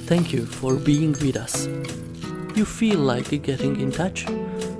Thank 0.06 0.32
you 0.32 0.46
for 0.46 0.76
being 0.76 1.14
with 1.14 1.38
us. 1.38 1.66
You 2.56 2.66
feel 2.66 3.00
like 3.00 3.30
getting 3.42 3.82
in 3.82 3.92
touch? 3.92 4.28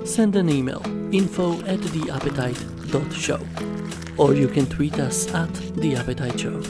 Send 0.04 0.36
an 0.36 0.48
email 0.48 0.80
info 1.12 1.54
at 1.66 1.80
theappetite.show 1.80 3.79
or 4.20 4.34
you 4.34 4.46
can 4.46 4.66
tweet 4.66 4.98
us 5.00 5.32
at 5.32 5.52
The 5.76 5.96
Appetite 5.96 6.38
show. 6.38 6.60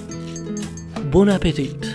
Bon 1.10 1.28
appetit! 1.28 1.89